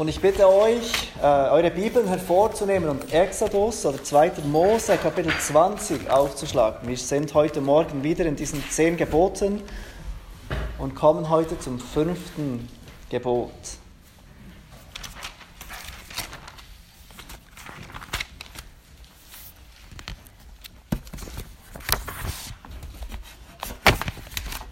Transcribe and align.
Und 0.00 0.08
ich 0.08 0.18
bitte 0.18 0.48
euch, 0.48 1.12
äh, 1.20 1.26
eure 1.26 1.70
Bibeln 1.70 2.08
hervorzunehmen 2.08 2.88
und 2.88 3.12
Exodus 3.12 3.84
oder 3.84 4.02
2. 4.02 4.32
Mose 4.50 4.96
Kapitel 4.96 5.30
20 5.30 6.08
aufzuschlagen. 6.08 6.88
Wir 6.88 6.96
sind 6.96 7.34
heute 7.34 7.60
Morgen 7.60 8.02
wieder 8.02 8.24
in 8.24 8.34
diesen 8.34 8.64
zehn 8.70 8.96
Geboten 8.96 9.60
und 10.78 10.94
kommen 10.94 11.28
heute 11.28 11.58
zum 11.58 11.78
fünften 11.78 12.66
Gebot. 13.10 13.50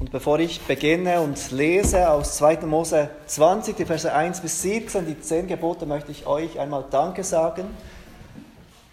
Und 0.09 0.13
bevor 0.13 0.39
ich 0.39 0.63
beginne 0.63 1.21
und 1.21 1.51
lese 1.51 2.09
aus 2.09 2.39
2. 2.39 2.61
Mose 2.65 3.11
20, 3.27 3.77
die 3.77 3.85
Verse 3.85 4.11
1 4.11 4.41
bis 4.41 4.63
17, 4.63 5.05
die 5.05 5.21
zehn 5.21 5.47
Gebote, 5.47 5.85
möchte 5.85 6.11
ich 6.11 6.27
euch 6.27 6.59
einmal 6.59 6.87
Danke 6.91 7.23
sagen, 7.25 7.67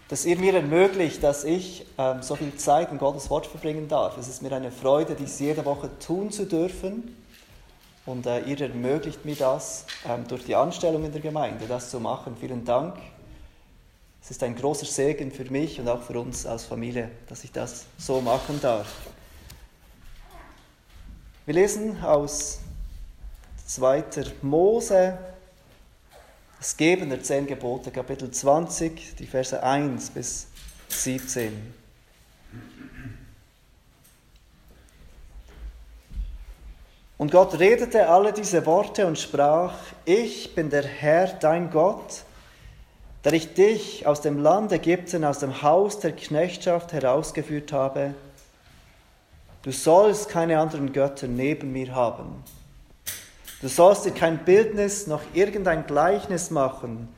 dass 0.08 0.26
ihr 0.26 0.36
mir 0.36 0.52
ermöglicht, 0.52 1.22
dass 1.22 1.44
ich 1.44 1.86
ähm, 1.96 2.20
so 2.20 2.36
viel 2.36 2.54
Zeit 2.56 2.92
in 2.92 2.98
Gottes 2.98 3.30
Wort 3.30 3.46
verbringen 3.46 3.88
darf. 3.88 4.18
Es 4.18 4.28
ist 4.28 4.42
mir 4.42 4.52
eine 4.52 4.70
Freude, 4.70 5.14
dies 5.14 5.38
jede 5.40 5.64
Woche 5.64 5.88
tun 6.06 6.30
zu 6.30 6.44
dürfen. 6.44 7.16
Und 8.04 8.26
äh, 8.26 8.40
ihr 8.40 8.60
ermöglicht 8.60 9.24
mir 9.24 9.36
das 9.36 9.86
ähm, 10.06 10.28
durch 10.28 10.44
die 10.44 10.54
Anstellung 10.54 11.02
in 11.02 11.12
der 11.12 11.22
Gemeinde, 11.22 11.64
das 11.66 11.88
zu 11.88 11.98
machen. 11.98 12.36
Vielen 12.38 12.66
Dank. 12.66 12.94
Es 14.22 14.30
ist 14.30 14.42
ein 14.42 14.54
großer 14.54 14.84
Segen 14.84 15.32
für 15.32 15.50
mich 15.50 15.80
und 15.80 15.88
auch 15.88 16.02
für 16.02 16.20
uns 16.20 16.44
als 16.44 16.66
Familie, 16.66 17.10
dass 17.26 17.42
ich 17.42 17.52
das 17.52 17.86
so 17.96 18.20
machen 18.20 18.60
darf. 18.60 18.86
Wir 21.46 21.54
lesen 21.54 22.02
aus 22.02 22.58
2. 23.66 24.02
Mose, 24.42 25.16
das 26.58 26.76
Geben 26.76 27.08
der 27.08 27.22
zehn 27.22 27.46
Gebote, 27.46 27.92
Kapitel 27.92 28.32
20, 28.32 29.14
die 29.14 29.28
Verse 29.28 29.62
1 29.62 30.10
bis 30.10 30.48
17. 30.88 31.72
Und 37.16 37.30
Gott 37.30 37.56
redete 37.60 38.08
alle 38.08 38.32
diese 38.32 38.66
Worte 38.66 39.06
und 39.06 39.16
sprach, 39.16 39.74
ich 40.04 40.52
bin 40.56 40.68
der 40.68 40.84
Herr, 40.84 41.28
dein 41.28 41.70
Gott, 41.70 42.24
der 43.22 43.34
ich 43.34 43.54
dich 43.54 44.04
aus 44.04 44.20
dem 44.20 44.42
Land 44.42 44.72
Ägypten, 44.72 45.24
aus 45.24 45.38
dem 45.38 45.62
Haus 45.62 46.00
der 46.00 46.10
Knechtschaft 46.10 46.92
herausgeführt 46.92 47.70
habe, 47.70 48.16
Du 49.66 49.72
sollst 49.72 50.28
keine 50.28 50.60
anderen 50.60 50.92
Götter 50.92 51.26
neben 51.26 51.72
mir 51.72 51.92
haben. 51.92 52.44
Du 53.60 53.66
sollst 53.66 54.04
dir 54.04 54.12
kein 54.12 54.44
Bildnis 54.44 55.08
noch 55.08 55.22
irgendein 55.34 55.88
Gleichnis 55.88 56.52
machen, 56.52 57.08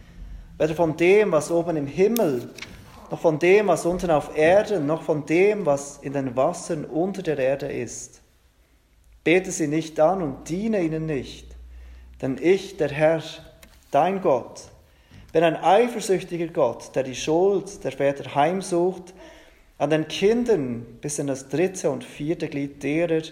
weder 0.56 0.74
von 0.74 0.96
dem, 0.96 1.30
was 1.30 1.50
oben 1.50 1.76
im 1.76 1.86
Himmel, 1.86 2.48
noch 3.10 3.20
von 3.20 3.38
dem, 3.38 3.66
was 3.66 3.84
unten 3.84 4.10
auf 4.10 4.34
Erden, 4.34 4.86
noch 4.86 5.02
von 5.02 5.26
dem, 5.26 5.66
was 5.66 5.98
in 5.98 6.14
den 6.14 6.36
Wassern 6.36 6.86
unter 6.86 7.22
der 7.22 7.38
Erde 7.38 7.70
ist. 7.70 8.22
Bete 9.24 9.50
sie 9.50 9.68
nicht 9.68 10.00
an 10.00 10.22
und 10.22 10.48
diene 10.48 10.80
ihnen 10.80 11.04
nicht, 11.04 11.54
denn 12.22 12.38
ich, 12.40 12.78
der 12.78 12.88
Herr, 12.88 13.22
dein 13.90 14.22
Gott, 14.22 14.62
bin 15.34 15.44
ein 15.44 15.62
eifersüchtiger 15.62 16.46
Gott, 16.46 16.94
der 16.94 17.02
die 17.02 17.14
Schuld 17.14 17.84
der 17.84 17.92
Väter 17.92 18.34
heimsucht 18.34 19.12
an 19.78 19.90
den 19.90 20.08
Kindern 20.08 20.84
bis 21.00 21.18
in 21.18 21.28
das 21.28 21.48
dritte 21.48 21.90
und 21.90 22.04
vierte 22.04 22.48
Glied 22.48 22.82
derer, 22.82 23.22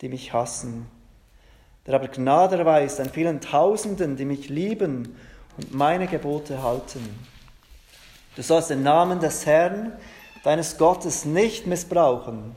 die 0.00 0.08
mich 0.08 0.32
hassen, 0.32 0.86
der 1.86 1.94
aber 1.94 2.08
Gnade 2.08 2.58
erweist 2.58 3.00
an 3.00 3.08
vielen 3.08 3.40
Tausenden, 3.40 4.16
die 4.16 4.26
mich 4.26 4.50
lieben 4.50 5.16
und 5.56 5.74
meine 5.74 6.06
Gebote 6.06 6.62
halten. 6.62 7.18
Du 8.36 8.42
sollst 8.42 8.68
den 8.68 8.82
Namen 8.82 9.20
des 9.20 9.46
Herrn, 9.46 9.92
deines 10.44 10.76
Gottes, 10.76 11.24
nicht 11.24 11.66
missbrauchen, 11.66 12.54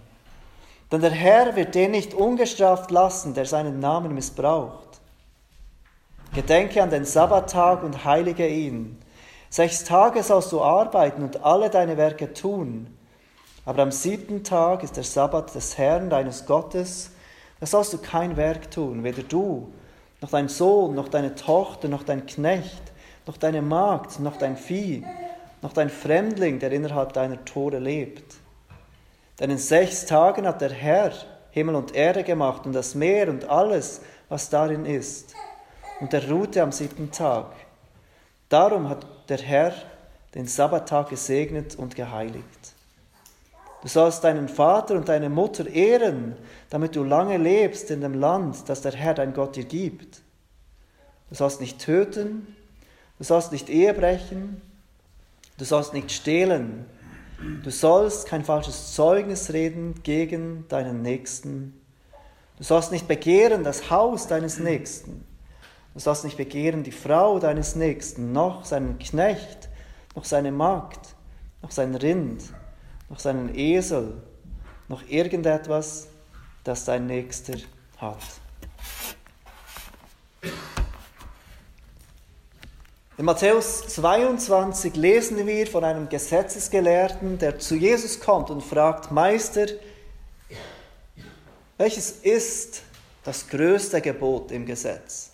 denn 0.92 1.00
der 1.00 1.12
Herr 1.12 1.56
wird 1.56 1.76
den 1.76 1.92
nicht 1.92 2.14
ungestraft 2.14 2.92
lassen, 2.92 3.34
der 3.34 3.46
seinen 3.46 3.80
Namen 3.80 4.14
missbraucht. 4.14 5.00
Gedenke 6.34 6.84
an 6.84 6.90
den 6.90 7.06
Sabbattag 7.06 7.84
und 7.84 8.04
heilige 8.04 8.48
ihn. 8.48 9.02
Sechs 9.50 9.84
Tage 9.84 10.22
sollst 10.22 10.52
du 10.52 10.62
arbeiten 10.62 11.24
und 11.24 11.44
alle 11.44 11.70
deine 11.70 11.98
Werke 11.98 12.34
tun. 12.34 12.99
Aber 13.70 13.84
am 13.84 13.92
siebten 13.92 14.44
Tag 14.44 14.82
ist 14.82 14.98
der 14.98 15.04
Sabbat 15.04 15.54
des 15.54 15.78
Herrn, 15.78 16.10
deines 16.10 16.48
Gottes. 16.48 17.12
Da 17.60 17.68
sollst 17.68 17.94
du 17.94 18.00
kein 18.00 18.36
Werk 18.36 18.72
tun, 18.72 19.04
weder 19.04 19.22
du, 19.22 19.72
noch 20.22 20.32
dein 20.32 20.50
Sohn, 20.50 20.96
noch 20.96 21.08
deine 21.08 21.36
Tochter, 21.36 21.88
noch 21.88 22.02
dein 22.02 22.26
Knecht, 22.26 22.82
noch 23.28 23.38
deine 23.38 23.62
Magd, 23.62 24.20
noch 24.22 24.38
dein 24.38 24.58
Vieh, 24.58 25.06
noch 25.62 25.72
dein 25.72 25.92
Fremdling, 25.92 26.58
der 26.58 26.72
innerhalb 26.72 27.14
deiner 27.14 27.46
Tore 27.46 27.78
lebt. 27.78 28.38
Denn 29.40 29.52
in 29.52 29.60
sechs 29.60 30.08
Tagen 30.08 30.48
hat 30.48 30.62
der 30.62 30.74
Herr 30.74 31.12
Himmel 31.52 31.76
und 31.76 31.94
Erde 31.94 32.24
gemacht 32.24 32.66
und 32.66 32.74
das 32.74 32.96
Meer 32.96 33.30
und 33.30 33.48
alles, 33.50 34.02
was 34.30 34.50
darin 34.50 34.86
ist. 34.88 35.36
Und 36.00 36.12
er 36.12 36.28
ruhte 36.28 36.64
am 36.64 36.72
siebten 36.72 37.12
Tag. 37.12 37.52
Darum 38.50 38.90
hat 38.90 39.06
der 39.30 39.38
Herr 39.38 39.74
den 40.34 40.48
Sabbattag 40.48 41.10
gesegnet 41.10 41.76
und 41.76 41.96
geheiligt. 41.96 42.59
Du 43.82 43.88
sollst 43.88 44.24
deinen 44.24 44.50
Vater 44.50 44.96
und 44.96 45.08
deine 45.08 45.30
Mutter 45.30 45.68
ehren, 45.68 46.36
damit 46.70 46.96
du 46.96 47.04
lange 47.04 47.38
lebst 47.38 47.90
in 47.92 48.02
dem 48.02 48.14
Land, 48.14 48.68
das 48.68 48.82
der 48.82 48.92
Herr 48.92 49.14
dein 49.14 49.34
Gott 49.34 49.56
dir 49.56 49.64
gibt. 49.64 50.22
Du 51.30 51.36
sollst 51.36 51.62
nicht 51.62 51.80
töten, 51.80 52.56
du 53.18 53.24
sollst 53.24 53.52
nicht 53.52 53.70
Ehe 53.70 53.94
brechen, 53.94 54.62
du 55.58 55.64
sollst 55.64 55.94
nicht 55.94 56.12
stehlen, 56.12 56.86
du 57.64 57.72
sollst 57.72 58.28
kein 58.28 58.44
falsches 58.44 58.94
Zeugnis 58.96 59.54
reden 59.54 59.96
gegen 60.04 60.68
deinen 60.68 61.02
Nächsten, 61.02 61.80
du 62.58 62.64
sollst 62.64 62.92
nicht 62.92 63.08
begehren 63.08 63.64
das 63.64 63.90
Haus 63.90 64.28
deines 64.28 64.60
Nächsten, 64.60 65.24
du 65.94 66.00
sollst 66.00 66.26
nicht 66.26 66.36
begehren 66.36 66.84
die 66.84 66.92
Frau 66.92 67.40
deines 67.40 67.76
Nächsten, 67.76 68.34
noch 68.34 68.66
seinen 68.66 68.98
Knecht, 69.00 69.70
noch 70.16 70.26
seine 70.26 70.52
Magd, 70.52 71.16
noch 71.62 71.72
sein 71.72 71.96
Rind 71.96 72.42
noch 73.10 73.20
seinen 73.20 73.56
Esel, 73.56 74.14
noch 74.88 75.08
irgendetwas, 75.08 76.08
das 76.64 76.86
dein 76.86 77.08
Nächster 77.08 77.58
hat. 77.98 78.18
In 83.18 83.26
Matthäus 83.26 83.86
22 83.88 84.96
lesen 84.96 85.46
wir 85.46 85.68
von 85.68 85.84
einem 85.84 86.08
Gesetzesgelehrten, 86.08 87.38
der 87.38 87.60
zu 87.60 87.76
Jesus 87.76 88.22
kommt 88.22 88.50
und 88.50 88.64
fragt, 88.64 89.12
Meister, 89.12 89.66
welches 91.78 92.12
ist 92.12 92.84
das 93.24 93.48
größte 93.50 94.00
Gebot 94.00 94.52
im 94.52 94.66
Gesetz? 94.66 95.32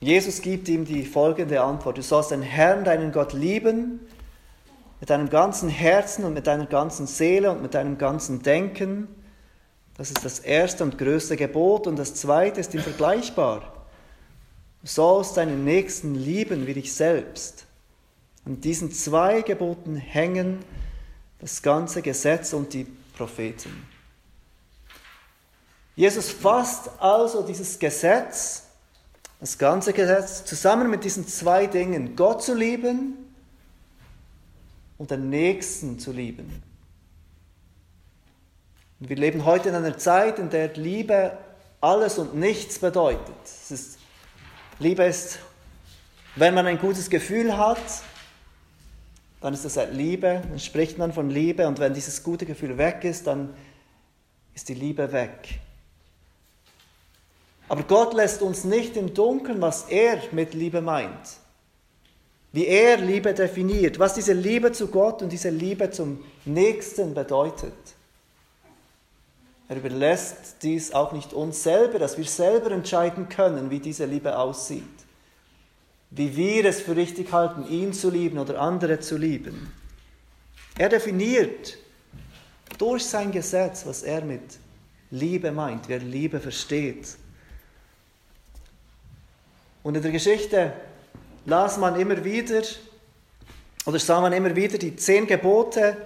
Jesus 0.00 0.40
gibt 0.40 0.68
ihm 0.68 0.84
die 0.84 1.04
folgende 1.04 1.60
Antwort. 1.60 1.98
Du 1.98 2.02
sollst 2.02 2.30
den 2.30 2.42
Herrn, 2.42 2.84
deinen 2.84 3.12
Gott, 3.12 3.34
lieben 3.34 4.00
mit 5.02 5.10
deinem 5.10 5.30
ganzen 5.30 5.68
Herzen 5.68 6.24
und 6.24 6.32
mit 6.32 6.46
deiner 6.46 6.66
ganzen 6.66 7.08
Seele 7.08 7.50
und 7.50 7.60
mit 7.60 7.74
deinem 7.74 7.98
ganzen 7.98 8.40
Denken. 8.40 9.08
Das 9.96 10.12
ist 10.12 10.24
das 10.24 10.38
erste 10.38 10.84
und 10.84 10.96
größte 10.96 11.36
Gebot. 11.36 11.88
Und 11.88 11.96
das 11.96 12.14
zweite 12.14 12.60
ist 12.60 12.72
ihm 12.72 12.82
vergleichbar. 12.82 13.84
Du 14.80 14.86
sollst 14.86 15.36
deinen 15.36 15.64
Nächsten 15.64 16.14
lieben 16.14 16.68
wie 16.68 16.74
dich 16.74 16.94
selbst. 16.94 17.66
An 18.46 18.60
diesen 18.60 18.92
zwei 18.92 19.42
Geboten 19.42 19.96
hängen 19.96 20.60
das 21.40 21.62
ganze 21.62 22.00
Gesetz 22.00 22.52
und 22.52 22.72
die 22.72 22.86
Propheten. 23.16 23.84
Jesus 25.96 26.30
fasst 26.30 26.90
also 27.00 27.42
dieses 27.42 27.80
Gesetz, 27.80 28.66
das 29.40 29.58
ganze 29.58 29.92
Gesetz, 29.92 30.44
zusammen 30.44 30.88
mit 30.88 31.02
diesen 31.02 31.26
zwei 31.26 31.66
Dingen, 31.66 32.14
Gott 32.14 32.44
zu 32.44 32.54
lieben 32.54 33.21
und 34.98 35.10
den 35.10 35.30
Nächsten 35.30 35.98
zu 35.98 36.12
lieben. 36.12 36.62
Und 39.00 39.08
wir 39.08 39.16
leben 39.16 39.44
heute 39.44 39.68
in 39.68 39.74
einer 39.74 39.98
Zeit, 39.98 40.38
in 40.38 40.50
der 40.50 40.74
Liebe 40.74 41.36
alles 41.80 42.18
und 42.18 42.34
nichts 42.34 42.78
bedeutet. 42.78 43.34
Ist, 43.68 43.98
Liebe 44.78 45.04
ist, 45.04 45.40
wenn 46.36 46.54
man 46.54 46.66
ein 46.66 46.78
gutes 46.78 47.10
Gefühl 47.10 47.56
hat, 47.56 47.82
dann 49.40 49.54
ist 49.54 49.64
das 49.64 49.76
Liebe, 49.90 50.42
dann 50.48 50.60
spricht 50.60 50.98
man 50.98 51.12
von 51.12 51.30
Liebe 51.30 51.66
und 51.66 51.80
wenn 51.80 51.94
dieses 51.94 52.22
gute 52.22 52.46
Gefühl 52.46 52.78
weg 52.78 53.02
ist, 53.02 53.26
dann 53.26 53.52
ist 54.54 54.68
die 54.68 54.74
Liebe 54.74 55.10
weg. 55.10 55.58
Aber 57.68 57.82
Gott 57.82 58.14
lässt 58.14 58.42
uns 58.42 58.64
nicht 58.64 58.96
im 58.96 59.14
Dunkeln, 59.14 59.60
was 59.60 59.84
er 59.88 60.20
mit 60.30 60.54
Liebe 60.54 60.80
meint 60.80 61.41
wie 62.52 62.66
er 62.66 62.98
Liebe 62.98 63.32
definiert, 63.32 63.98
was 63.98 64.14
diese 64.14 64.34
Liebe 64.34 64.72
zu 64.72 64.88
Gott 64.88 65.22
und 65.22 65.30
diese 65.32 65.50
Liebe 65.50 65.90
zum 65.90 66.22
Nächsten 66.44 67.14
bedeutet. 67.14 67.72
Er 69.68 69.76
überlässt 69.76 70.56
dies 70.62 70.92
auch 70.92 71.12
nicht 71.12 71.32
uns 71.32 71.62
selber, 71.62 71.98
dass 71.98 72.18
wir 72.18 72.26
selber 72.26 72.72
entscheiden 72.72 73.30
können, 73.30 73.70
wie 73.70 73.80
diese 73.80 74.04
Liebe 74.04 74.36
aussieht. 74.36 74.82
Wie 76.10 76.36
wir 76.36 76.66
es 76.66 76.82
für 76.82 76.94
richtig 76.94 77.32
halten, 77.32 77.66
ihn 77.66 77.94
zu 77.94 78.10
lieben 78.10 78.38
oder 78.38 78.60
andere 78.60 79.00
zu 79.00 79.16
lieben. 79.16 79.72
Er 80.76 80.90
definiert 80.90 81.78
durch 82.76 83.06
sein 83.06 83.32
Gesetz, 83.32 83.86
was 83.86 84.02
er 84.02 84.22
mit 84.22 84.42
Liebe 85.10 85.52
meint, 85.52 85.88
wer 85.88 86.00
Liebe 86.00 86.38
versteht. 86.38 87.16
Und 89.82 89.96
in 89.96 90.02
der 90.02 90.12
Geschichte 90.12 90.74
las 91.44 91.78
man 91.78 91.98
immer 91.98 92.24
wieder 92.24 92.62
oder 93.86 93.98
sah 93.98 94.20
man 94.20 94.32
immer 94.32 94.54
wieder 94.54 94.78
die 94.78 94.96
zehn 94.96 95.26
Gebote 95.26 95.96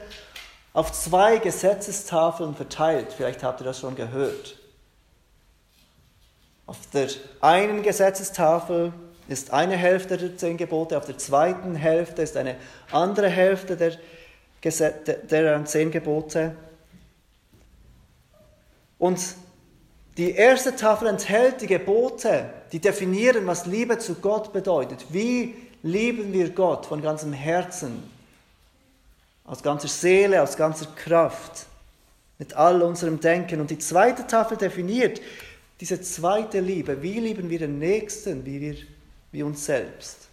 auf 0.73 0.93
zwei 0.93 1.39
Gesetzestafeln 1.39 2.55
verteilt. 2.55 3.13
Vielleicht 3.13 3.43
habt 3.43 3.61
ihr 3.61 3.65
das 3.65 3.81
schon 3.81 3.97
gehört. 3.97 4.59
Auf 6.67 6.79
der 6.93 7.09
einen 7.41 7.83
Gesetzestafel 7.83 8.93
ist 9.29 9.53
eine 9.53 9.77
Hälfte 9.77 10.17
der 10.17 10.37
zehn 10.37 10.57
Gebote, 10.57 10.97
auf 10.97 11.07
der 11.07 11.19
zweiten 11.19 11.75
Hälfte 11.75 12.23
ist 12.23 12.37
eine 12.37 12.57
andere 12.91 13.29
Hälfte 13.29 13.77
der, 13.77 13.93
Geset 14.61 15.31
der 15.31 15.65
zehn 15.65 15.91
Gebote. 15.91 16.57
Und 18.99 19.21
die 20.17 20.31
erste 20.31 20.75
Tafel 20.75 21.09
enthält 21.09 21.61
die 21.61 21.67
Gebote, 21.67 22.51
die 22.73 22.81
definieren, 22.81 23.47
was 23.47 23.67
Liebe 23.67 23.99
zu 23.99 24.15
Gott 24.15 24.53
bedeutet. 24.53 25.05
Wie 25.11 25.55
lieben 25.83 26.33
wir 26.33 26.51
Gott 26.51 26.87
von 26.87 27.03
ganzem 27.03 27.33
Herzen, 27.33 28.03
aus 29.45 29.63
ganzer 29.63 29.89
Seele, 29.89 30.43
aus 30.43 30.57
ganzer 30.57 30.87
Kraft, 30.97 31.67
mit 32.39 32.55
all 32.55 32.83
unserem 32.83 33.21
Denken. 33.21 33.61
Und 33.61 33.71
die 33.71 33.79
zweite 33.79 34.27
Tafel 34.27 34.57
definiert 34.57 35.21
diese 35.81 36.01
zweite 36.01 36.61
Liebe. 36.61 37.03
Wie 37.03 37.21
lieben 37.21 37.51
wir 37.51 37.59
den 37.59 37.79
Nächsten, 37.79 38.45
wie, 38.45 38.61
wir, 38.61 38.77
wie 39.33 39.43
uns 39.43 39.65
selbst? 39.65 40.29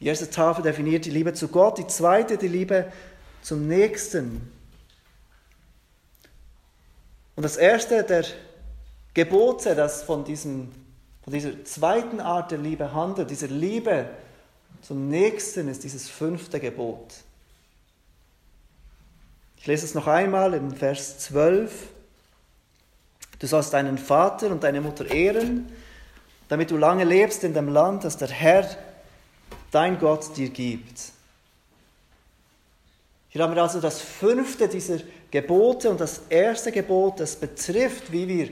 Die 0.00 0.06
erste 0.06 0.30
Tafel 0.30 0.62
definiert 0.62 1.04
die 1.04 1.10
Liebe 1.10 1.32
zu 1.32 1.48
Gott, 1.48 1.78
die 1.78 1.86
zweite 1.86 2.36
die 2.36 2.48
Liebe 2.48 2.90
zum 3.42 3.68
Nächsten. 3.68 4.50
Und 7.36 7.42
das 7.42 7.56
erste 7.56 8.02
der 8.02 8.24
Gebote, 9.14 9.74
das 9.74 10.02
von, 10.02 10.24
diesem, 10.24 10.70
von 11.22 11.32
dieser 11.32 11.64
zweiten 11.64 12.20
Art 12.20 12.50
der 12.50 12.58
Liebe 12.58 12.92
handelt, 12.92 13.30
dieser 13.30 13.48
Liebe 13.48 14.08
zum 14.82 15.08
Nächsten 15.08 15.68
ist 15.68 15.84
dieses 15.84 16.10
fünfte 16.10 16.58
Gebot. 16.58 17.14
Ich 19.56 19.66
lese 19.66 19.84
es 19.84 19.94
noch 19.94 20.08
einmal 20.08 20.54
in 20.54 20.74
Vers 20.74 21.20
12. 21.20 21.88
Du 23.38 23.46
sollst 23.46 23.72
deinen 23.72 23.96
Vater 23.96 24.48
und 24.48 24.64
deine 24.64 24.80
Mutter 24.80 25.08
ehren, 25.08 25.70
damit 26.48 26.70
du 26.70 26.76
lange 26.76 27.04
lebst 27.04 27.44
in 27.44 27.54
dem 27.54 27.68
Land, 27.68 28.04
das 28.04 28.16
der 28.16 28.28
Herr, 28.28 28.68
dein 29.70 29.98
Gott, 29.98 30.36
dir 30.36 30.50
gibt. 30.50 31.12
Hier 33.28 33.42
haben 33.42 33.54
wir 33.54 33.62
also 33.62 33.80
das 33.80 34.00
fünfte 34.00 34.68
dieser 34.68 34.98
Gebote 35.32 35.88
und 35.88 35.98
das 35.98 36.20
erste 36.28 36.70
Gebot, 36.70 37.18
das 37.18 37.34
betrifft, 37.34 38.12
wie 38.12 38.28
wir 38.28 38.50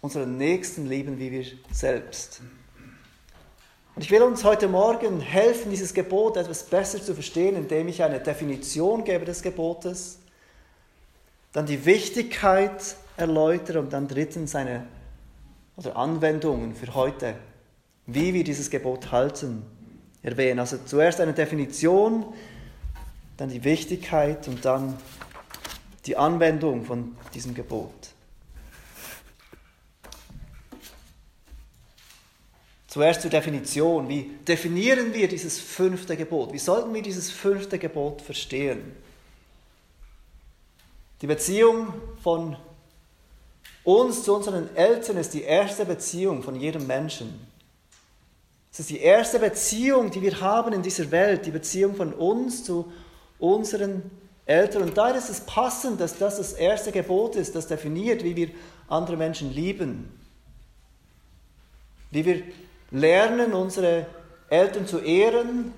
unseren 0.00 0.38
Nächsten 0.38 0.86
lieben, 0.86 1.18
wie 1.18 1.32
wir 1.32 1.44
selbst. 1.72 2.40
Und 3.96 4.02
ich 4.02 4.10
will 4.10 4.22
uns 4.22 4.44
heute 4.44 4.68
Morgen 4.68 5.20
helfen, 5.20 5.70
dieses 5.70 5.92
Gebot 5.92 6.36
etwas 6.36 6.62
besser 6.62 7.02
zu 7.02 7.12
verstehen, 7.12 7.56
indem 7.56 7.88
ich 7.88 8.02
eine 8.02 8.20
Definition 8.20 9.02
gebe 9.02 9.24
des 9.24 9.42
Gebotes, 9.42 10.20
dann 11.52 11.66
die 11.66 11.84
Wichtigkeit 11.84 12.96
erläutere 13.16 13.80
und 13.80 13.92
dann 13.92 14.06
drittens 14.06 14.54
eine 14.54 14.86
oder 15.76 15.96
Anwendungen 15.96 16.76
für 16.76 16.94
heute, 16.94 17.34
wie 18.06 18.32
wir 18.32 18.44
dieses 18.44 18.70
Gebot 18.70 19.10
halten, 19.10 19.64
erwähnen. 20.22 20.60
Also 20.60 20.78
zuerst 20.84 21.20
eine 21.20 21.32
Definition, 21.32 22.26
dann 23.36 23.48
die 23.48 23.64
Wichtigkeit 23.64 24.46
und 24.46 24.64
dann 24.64 24.96
die 26.06 26.16
Anwendung 26.16 26.84
von 26.84 27.16
diesem 27.32 27.54
Gebot. 27.54 27.92
Zuerst 32.86 33.22
zur 33.22 33.30
Definition. 33.30 34.08
Wie 34.08 34.30
definieren 34.46 35.12
wir 35.14 35.26
dieses 35.26 35.58
fünfte 35.58 36.16
Gebot? 36.16 36.52
Wie 36.52 36.58
sollten 36.58 36.94
wir 36.94 37.02
dieses 37.02 37.30
fünfte 37.30 37.78
Gebot 37.78 38.22
verstehen? 38.22 38.94
Die 41.20 41.26
Beziehung 41.26 41.92
von 42.22 42.56
uns 43.82 44.22
zu 44.22 44.36
unseren 44.36 44.74
Eltern 44.76 45.16
ist 45.16 45.34
die 45.34 45.42
erste 45.42 45.84
Beziehung 45.84 46.42
von 46.42 46.54
jedem 46.54 46.86
Menschen. 46.86 47.46
Es 48.72 48.80
ist 48.80 48.90
die 48.90 49.00
erste 49.00 49.38
Beziehung, 49.38 50.10
die 50.10 50.22
wir 50.22 50.40
haben 50.40 50.72
in 50.72 50.82
dieser 50.82 51.10
Welt, 51.10 51.46
die 51.46 51.50
Beziehung 51.50 51.96
von 51.96 52.12
uns 52.12 52.64
zu 52.64 52.92
unseren 53.38 53.90
Eltern. 53.90 54.23
Und 54.46 54.96
daher 54.96 55.16
ist 55.16 55.30
es 55.30 55.40
passend, 55.40 56.00
dass 56.00 56.18
das 56.18 56.36
das 56.36 56.52
erste 56.52 56.92
Gebot 56.92 57.34
ist, 57.36 57.54
das 57.54 57.66
definiert, 57.66 58.22
wie 58.22 58.36
wir 58.36 58.50
andere 58.88 59.16
Menschen 59.16 59.52
lieben, 59.52 60.12
wie 62.10 62.24
wir 62.26 62.42
lernen, 62.90 63.54
unsere 63.54 64.06
Eltern 64.50 64.86
zu 64.86 64.98
ehren, 64.98 65.72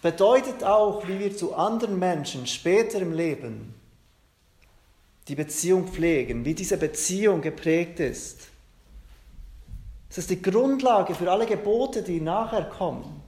bedeutet 0.00 0.64
auch, 0.64 1.06
wie 1.06 1.18
wir 1.18 1.36
zu 1.36 1.54
anderen 1.54 1.98
Menschen 1.98 2.46
später 2.46 3.00
im 3.00 3.12
Leben 3.12 3.74
die 5.28 5.34
Beziehung 5.34 5.86
pflegen, 5.86 6.44
wie 6.44 6.54
diese 6.54 6.78
Beziehung 6.78 7.42
geprägt 7.42 8.00
ist. 8.00 8.48
Es 10.08 10.18
ist 10.18 10.30
die 10.30 10.42
Grundlage 10.42 11.14
für 11.14 11.30
alle 11.30 11.46
Gebote, 11.46 12.02
die 12.02 12.20
nachher 12.20 12.64
kommen. 12.64 13.22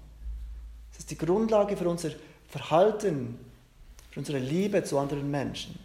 Es 0.90 1.00
ist 1.00 1.10
die 1.10 1.18
Grundlage 1.18 1.76
für 1.76 1.88
unser 1.88 2.10
Verhalten, 2.52 3.38
für 4.10 4.20
unsere 4.20 4.38
Liebe 4.38 4.84
zu 4.84 4.98
anderen 4.98 5.30
Menschen. 5.30 5.78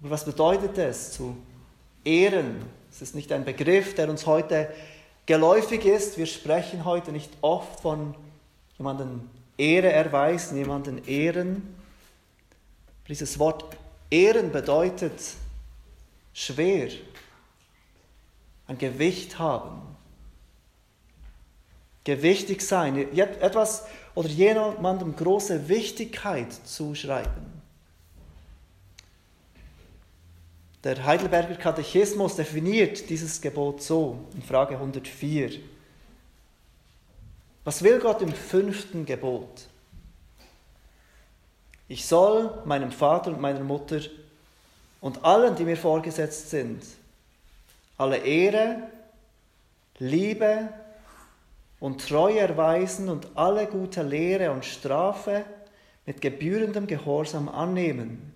Aber 0.00 0.10
was 0.10 0.26
bedeutet 0.26 0.76
es, 0.76 1.12
zu 1.12 1.34
ehren, 2.04 2.56
es 2.90 3.00
ist 3.00 3.14
nicht 3.14 3.32
ein 3.32 3.46
Begriff, 3.46 3.94
der 3.94 4.10
uns 4.10 4.26
heute 4.26 4.68
geläufig 5.24 5.86
ist. 5.86 6.18
Wir 6.18 6.26
sprechen 6.26 6.84
heute 6.84 7.12
nicht 7.12 7.30
oft 7.40 7.80
von 7.80 8.14
jemandem 8.76 9.30
Ehre 9.56 9.90
erweisen, 9.90 10.58
jemanden 10.58 11.02
ehren. 11.06 11.74
Dieses 13.08 13.38
Wort 13.38 13.64
ehren 14.10 14.52
bedeutet 14.52 15.18
schwer, 16.34 16.90
ein 18.66 18.76
Gewicht 18.76 19.38
haben, 19.38 19.91
gewichtig 22.04 22.62
sein, 22.62 22.96
etwas 23.16 23.86
oder 24.14 24.28
jemandem 24.28 25.14
große 25.14 25.68
Wichtigkeit 25.68 26.52
zuschreiben. 26.64 27.62
Der 30.84 31.04
Heidelberger 31.04 31.54
Katechismus 31.54 32.34
definiert 32.34 33.08
dieses 33.08 33.40
Gebot 33.40 33.82
so 33.82 34.18
in 34.34 34.42
Frage 34.42 34.74
104. 34.74 35.60
Was 37.64 37.82
will 37.84 38.00
Gott 38.00 38.20
im 38.20 38.32
fünften 38.32 39.06
Gebot? 39.06 39.68
Ich 41.86 42.04
soll 42.06 42.62
meinem 42.64 42.90
Vater 42.90 43.30
und 43.30 43.40
meiner 43.40 43.60
Mutter 43.60 44.00
und 45.00 45.24
allen, 45.24 45.54
die 45.54 45.64
mir 45.64 45.76
vorgesetzt 45.76 46.50
sind, 46.50 46.82
alle 47.96 48.16
Ehre, 48.16 48.88
Liebe 49.98 50.68
und 51.82 52.08
Treue 52.08 52.38
erweisen 52.38 53.08
und 53.10 53.28
alle 53.34 53.66
gute 53.66 54.02
Lehre 54.02 54.52
und 54.52 54.64
Strafe 54.64 55.44
mit 56.06 56.20
gebührendem 56.20 56.86
Gehorsam 56.86 57.48
annehmen 57.48 58.32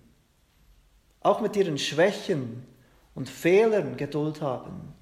auch 1.27 1.41
mit 1.41 1.55
ihren 1.57 1.77
Schwächen 1.77 2.65
und 3.13 3.29
Fehlern 3.29 3.97
Geduld 3.97 4.41
haben, 4.41 4.93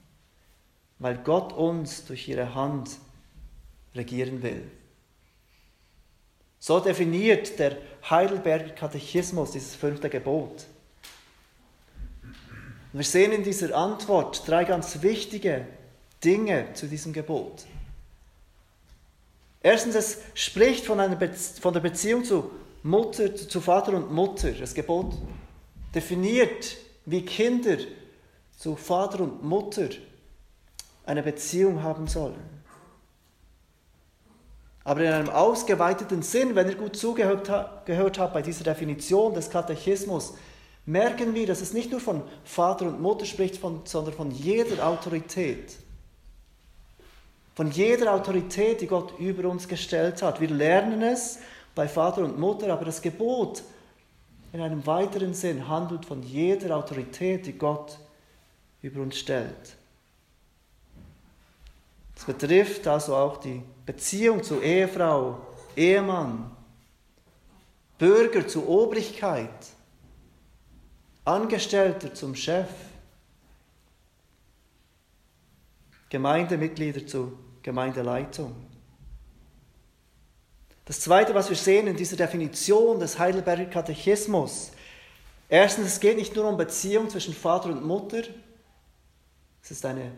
weil 0.98 1.18
Gott 1.18 1.54
uns 1.54 2.06
durch 2.06 2.28
ihre 2.28 2.56
Hand 2.56 2.98
regieren 3.94 4.42
will. 4.42 4.64
So 6.58 6.80
definiert 6.80 7.60
der 7.60 7.78
Heidelberger 8.10 8.70
Katechismus 8.70 9.52
dieses 9.52 9.76
fünfte 9.76 10.10
Gebot. 10.10 10.66
Wir 12.92 13.04
sehen 13.04 13.32
in 13.34 13.44
dieser 13.44 13.76
Antwort 13.76 14.48
drei 14.48 14.64
ganz 14.64 15.02
wichtige 15.04 15.68
Dinge 16.24 16.74
zu 16.74 16.88
diesem 16.88 17.14
Gebot. 17.14 17.66
Erstens, 19.66 19.96
es 19.96 20.18
spricht 20.36 20.86
von, 20.86 21.00
einer 21.00 21.18
von 21.60 21.74
der 21.74 21.80
Beziehung 21.80 22.24
zu 22.24 22.52
Mutter, 22.84 23.36
zu 23.36 23.60
Vater 23.60 23.94
und 23.94 24.12
Mutter. 24.12 24.52
Das 24.52 24.76
Gebot 24.76 25.16
definiert, 25.96 26.78
wie 27.08 27.26
Kinder 27.26 27.78
zu 28.56 28.76
Vater 28.76 29.22
und 29.22 29.44
Mutter 29.44 29.90
eine 31.04 31.24
Beziehung 31.24 31.82
haben 31.82 32.06
sollen. 32.06 32.48
Aber 34.84 35.02
in 35.02 35.12
einem 35.12 35.30
ausgeweiteten 35.30 36.22
Sinn, 36.22 36.54
wenn 36.54 36.70
ihr 36.70 36.76
gut 36.76 36.96
zugehört 36.96 37.50
gehört 37.88 38.20
habt 38.20 38.36
bei 38.36 38.44
dieser 38.44 38.66
Definition 38.66 39.34
des 39.34 39.50
Katechismus, 39.50 40.36
merken 40.86 41.34
wir, 41.34 41.48
dass 41.48 41.62
es 41.62 41.74
nicht 41.74 41.90
nur 41.90 42.02
von 42.02 42.22
Vater 42.44 42.86
und 42.86 43.02
Mutter 43.02 43.26
spricht, 43.26 43.58
von, 43.58 43.82
sondern 43.86 44.14
von 44.14 44.30
jeder 44.30 44.88
Autorität. 44.88 45.76
Von 47.56 47.72
jeder 47.72 48.14
Autorität, 48.14 48.82
die 48.82 48.88
Gott 48.88 49.18
über 49.18 49.50
uns 49.50 49.68
gestellt 49.68 50.22
hat. 50.22 50.42
Wir 50.42 50.50
lernen 50.50 51.02
es 51.02 51.40
bei 51.74 51.88
Vater 51.88 52.24
und 52.24 52.38
Mutter, 52.38 52.72
aber 52.72 52.84
das 52.84 53.02
Gebot 53.02 53.64
in 54.52 54.62
einem 54.62 54.86
weiteren 54.86 55.34
Sinn 55.34 55.68
handelt 55.68 56.06
von 56.06 56.22
jeder 56.22 56.76
Autorität, 56.76 57.46
die 57.46 57.58
Gott 57.58 57.98
über 58.82 59.02
uns 59.02 59.18
stellt. 59.18 59.76
Es 62.16 62.26
betrifft 62.26 62.88
also 62.88 63.16
auch 63.16 63.38
die 63.38 63.62
Beziehung 63.86 64.44
zu 64.44 64.62
Ehefrau, 64.62 65.40
Ehemann, 65.76 66.52
Bürger 67.98 68.48
zu 68.48 68.68
Obrigkeit, 68.68 69.50
Angestellter 71.24 72.14
zum 72.14 72.36
Chef, 72.36 72.70
Gemeindemitglieder 76.10 77.06
zur 77.06 77.45
Gemeindeleitung. 77.66 78.56
Das 80.86 81.00
Zweite, 81.00 81.34
was 81.34 81.50
wir 81.50 81.58
sehen 81.58 81.88
in 81.88 81.98
dieser 81.98 82.16
Definition 82.16 83.00
des 83.00 83.18
Heidelberger 83.18 83.66
Katechismus, 83.66 84.72
erstens, 85.50 85.88
es 85.88 86.00
geht 86.00 86.16
nicht 86.16 86.36
nur 86.36 86.48
um 86.48 86.58
Beziehung 86.58 87.10
zwischen 87.10 87.34
Vater 87.34 87.70
und 87.70 87.84
Mutter, 87.84 88.22
es, 89.64 89.72
ist 89.72 89.84
eine, 89.84 90.12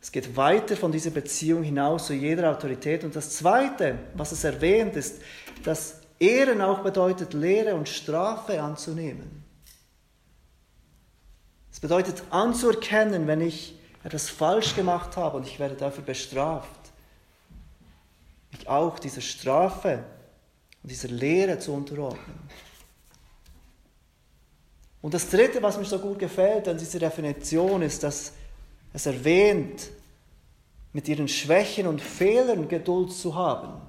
es 0.00 0.12
geht 0.12 0.36
weiter 0.36 0.76
von 0.76 0.92
dieser 0.92 1.10
Beziehung 1.10 1.64
hinaus 1.64 2.06
zu 2.06 2.14
jeder 2.14 2.52
Autorität. 2.52 3.02
Und 3.02 3.16
das 3.16 3.30
Zweite, 3.30 3.98
was 4.14 4.30
es 4.30 4.44
erwähnt, 4.44 4.94
ist, 4.94 5.20
dass 5.64 6.02
Ehren 6.20 6.62
auch 6.62 6.84
bedeutet, 6.84 7.34
Lehre 7.34 7.74
und 7.74 7.88
Strafe 7.88 8.62
anzunehmen. 8.62 9.42
Es 11.72 11.80
bedeutet 11.80 12.22
anzuerkennen, 12.30 13.26
wenn 13.26 13.40
ich 13.40 13.76
etwas 14.04 14.30
falsch 14.30 14.76
gemacht 14.76 15.16
habe 15.16 15.36
und 15.36 15.48
ich 15.48 15.58
werde 15.58 15.74
dafür 15.74 16.04
bestraft 16.04 16.75
auch 18.68 18.98
dieser 18.98 19.20
Strafe 19.20 20.04
und 20.82 20.90
dieser 20.90 21.08
Lehre 21.08 21.58
zu 21.58 21.72
unterordnen. 21.72 22.38
Und 25.02 25.14
das 25.14 25.28
Dritte, 25.30 25.62
was 25.62 25.78
mir 25.78 25.84
so 25.84 25.98
gut 25.98 26.18
gefällt 26.18 26.66
an 26.68 26.78
dieser 26.78 26.98
Definition, 26.98 27.82
ist, 27.82 28.02
dass 28.02 28.32
es 28.92 29.06
erwähnt, 29.06 29.90
mit 30.92 31.08
ihren 31.08 31.28
Schwächen 31.28 31.86
und 31.86 32.00
Fehlern 32.00 32.68
Geduld 32.68 33.12
zu 33.12 33.34
haben. 33.34 33.82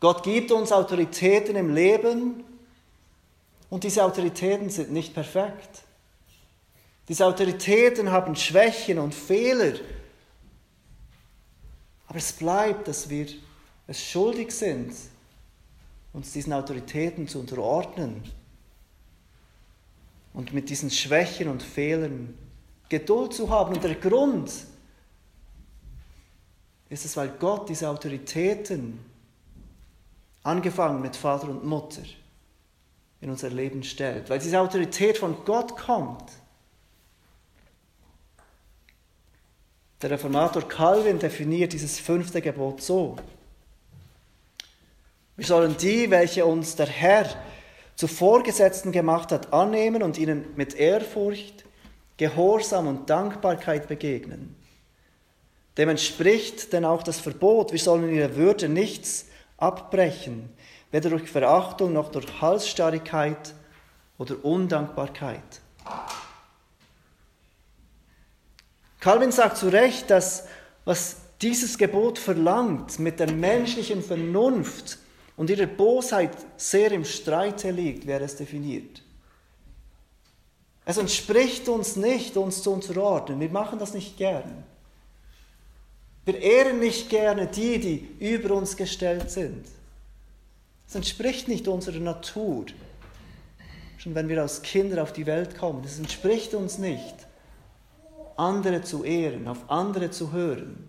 Gott 0.00 0.22
gibt 0.22 0.52
uns 0.52 0.70
Autoritäten 0.70 1.56
im 1.56 1.74
Leben 1.74 2.44
und 3.70 3.84
diese 3.84 4.04
Autoritäten 4.04 4.70
sind 4.70 4.92
nicht 4.92 5.14
perfekt. 5.14 5.82
Diese 7.08 7.24
Autoritäten 7.26 8.12
haben 8.12 8.36
Schwächen 8.36 8.98
und 8.98 9.14
Fehler 9.14 9.72
aber 12.08 12.18
es 12.18 12.32
bleibt, 12.32 12.88
dass 12.88 13.08
wir 13.08 13.26
es 13.86 14.02
schuldig 14.02 14.50
sind, 14.50 14.92
uns 16.12 16.32
diesen 16.32 16.52
Autoritäten 16.52 17.28
zu 17.28 17.38
unterordnen 17.38 18.22
und 20.32 20.52
mit 20.52 20.70
diesen 20.70 20.90
Schwächen 20.90 21.48
und 21.48 21.62
Fehlern 21.62 22.36
Geduld 22.88 23.34
zu 23.34 23.50
haben. 23.50 23.74
Und 23.74 23.84
der 23.84 23.94
Grund 23.94 24.50
ist 26.88 27.04
es, 27.04 27.16
weil 27.16 27.28
Gott 27.38 27.68
diese 27.68 27.88
Autoritäten, 27.88 28.98
angefangen 30.42 31.02
mit 31.02 31.14
Vater 31.14 31.48
und 31.48 31.64
Mutter, 31.64 32.02
in 33.20 33.28
unser 33.28 33.50
Leben 33.50 33.82
stellt. 33.82 34.30
Weil 34.30 34.38
diese 34.38 34.58
Autorität 34.58 35.18
von 35.18 35.44
Gott 35.44 35.76
kommt. 35.76 36.32
Der 40.00 40.10
Reformator 40.10 40.68
Calvin 40.68 41.18
definiert 41.18 41.72
dieses 41.72 41.98
fünfte 41.98 42.40
Gebot 42.40 42.80
so. 42.80 43.16
Wir 45.36 45.46
sollen 45.46 45.76
die, 45.76 46.10
welche 46.10 46.46
uns 46.46 46.76
der 46.76 46.86
Herr 46.86 47.26
zu 47.96 48.06
Vorgesetzten 48.06 48.92
gemacht 48.92 49.32
hat, 49.32 49.52
annehmen 49.52 50.04
und 50.04 50.18
ihnen 50.18 50.46
mit 50.56 50.74
Ehrfurcht, 50.74 51.64
Gehorsam 52.16 52.86
und 52.86 53.10
Dankbarkeit 53.10 53.88
begegnen. 53.88 54.54
Dem 55.76 55.88
entspricht 55.88 56.72
denn 56.72 56.84
auch 56.84 57.02
das 57.02 57.20
Verbot, 57.20 57.72
wir 57.72 57.78
sollen 57.78 58.12
ihre 58.12 58.36
Würde 58.36 58.68
nichts 58.68 59.26
abbrechen, 59.56 60.50
weder 60.90 61.10
durch 61.10 61.30
Verachtung 61.30 61.92
noch 61.92 62.10
durch 62.10 62.40
Halsstarrigkeit 62.40 63.54
oder 64.18 64.44
Undankbarkeit. 64.44 65.60
Calvin 69.00 69.32
sagt 69.32 69.58
zu 69.58 69.68
Recht, 69.68 70.10
dass 70.10 70.46
was 70.84 71.16
dieses 71.40 71.78
Gebot 71.78 72.18
verlangt, 72.18 72.98
mit 72.98 73.20
der 73.20 73.30
menschlichen 73.30 74.02
Vernunft 74.02 74.98
und 75.36 75.50
ihrer 75.50 75.66
Bosheit 75.66 76.36
sehr 76.56 76.90
im 76.92 77.04
Streite 77.04 77.70
liegt, 77.70 78.06
wer 78.06 78.20
es 78.20 78.34
definiert. 78.36 79.02
Es 80.84 80.96
entspricht 80.96 81.68
uns 81.68 81.96
nicht, 81.96 82.36
uns 82.36 82.62
zu 82.62 82.72
unterordnen. 82.72 83.38
Wir 83.38 83.50
machen 83.50 83.78
das 83.78 83.94
nicht 83.94 84.16
gern. 84.16 84.64
Wir 86.24 86.40
ehren 86.40 86.80
nicht 86.80 87.08
gerne 87.08 87.46
die, 87.46 87.78
die 87.78 88.08
über 88.18 88.54
uns 88.54 88.76
gestellt 88.76 89.30
sind. 89.30 89.66
Es 90.88 90.94
entspricht 90.94 91.46
nicht 91.46 91.68
unserer 91.68 92.00
Natur. 92.00 92.66
Schon 93.98 94.14
wenn 94.14 94.28
wir 94.28 94.40
als 94.40 94.62
Kinder 94.62 95.02
auf 95.02 95.12
die 95.12 95.26
Welt 95.26 95.56
kommen, 95.58 95.84
es 95.84 95.98
entspricht 95.98 96.54
uns 96.54 96.78
nicht 96.78 97.27
andere 98.38 98.82
zu 98.82 99.04
ehren, 99.04 99.48
auf 99.48 99.68
andere 99.68 100.10
zu 100.10 100.32
hören, 100.32 100.88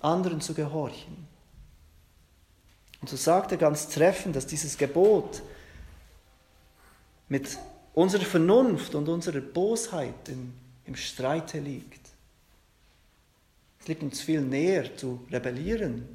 anderen 0.00 0.40
zu 0.40 0.54
gehorchen. 0.54 1.28
Und 3.00 3.08
so 3.10 3.16
sagt 3.16 3.52
er 3.52 3.58
ganz 3.58 3.88
treffend, 3.88 4.34
dass 4.34 4.46
dieses 4.46 4.78
Gebot 4.78 5.42
mit 7.28 7.58
unserer 7.92 8.24
Vernunft 8.24 8.94
und 8.94 9.08
unserer 9.08 9.40
Bosheit 9.40 10.28
im, 10.28 10.54
im 10.86 10.96
Streite 10.96 11.58
liegt. 11.58 12.00
Es 13.80 13.88
liegt 13.88 14.02
uns 14.02 14.22
viel 14.22 14.40
näher 14.40 14.96
zu 14.96 15.26
rebellieren, 15.30 16.08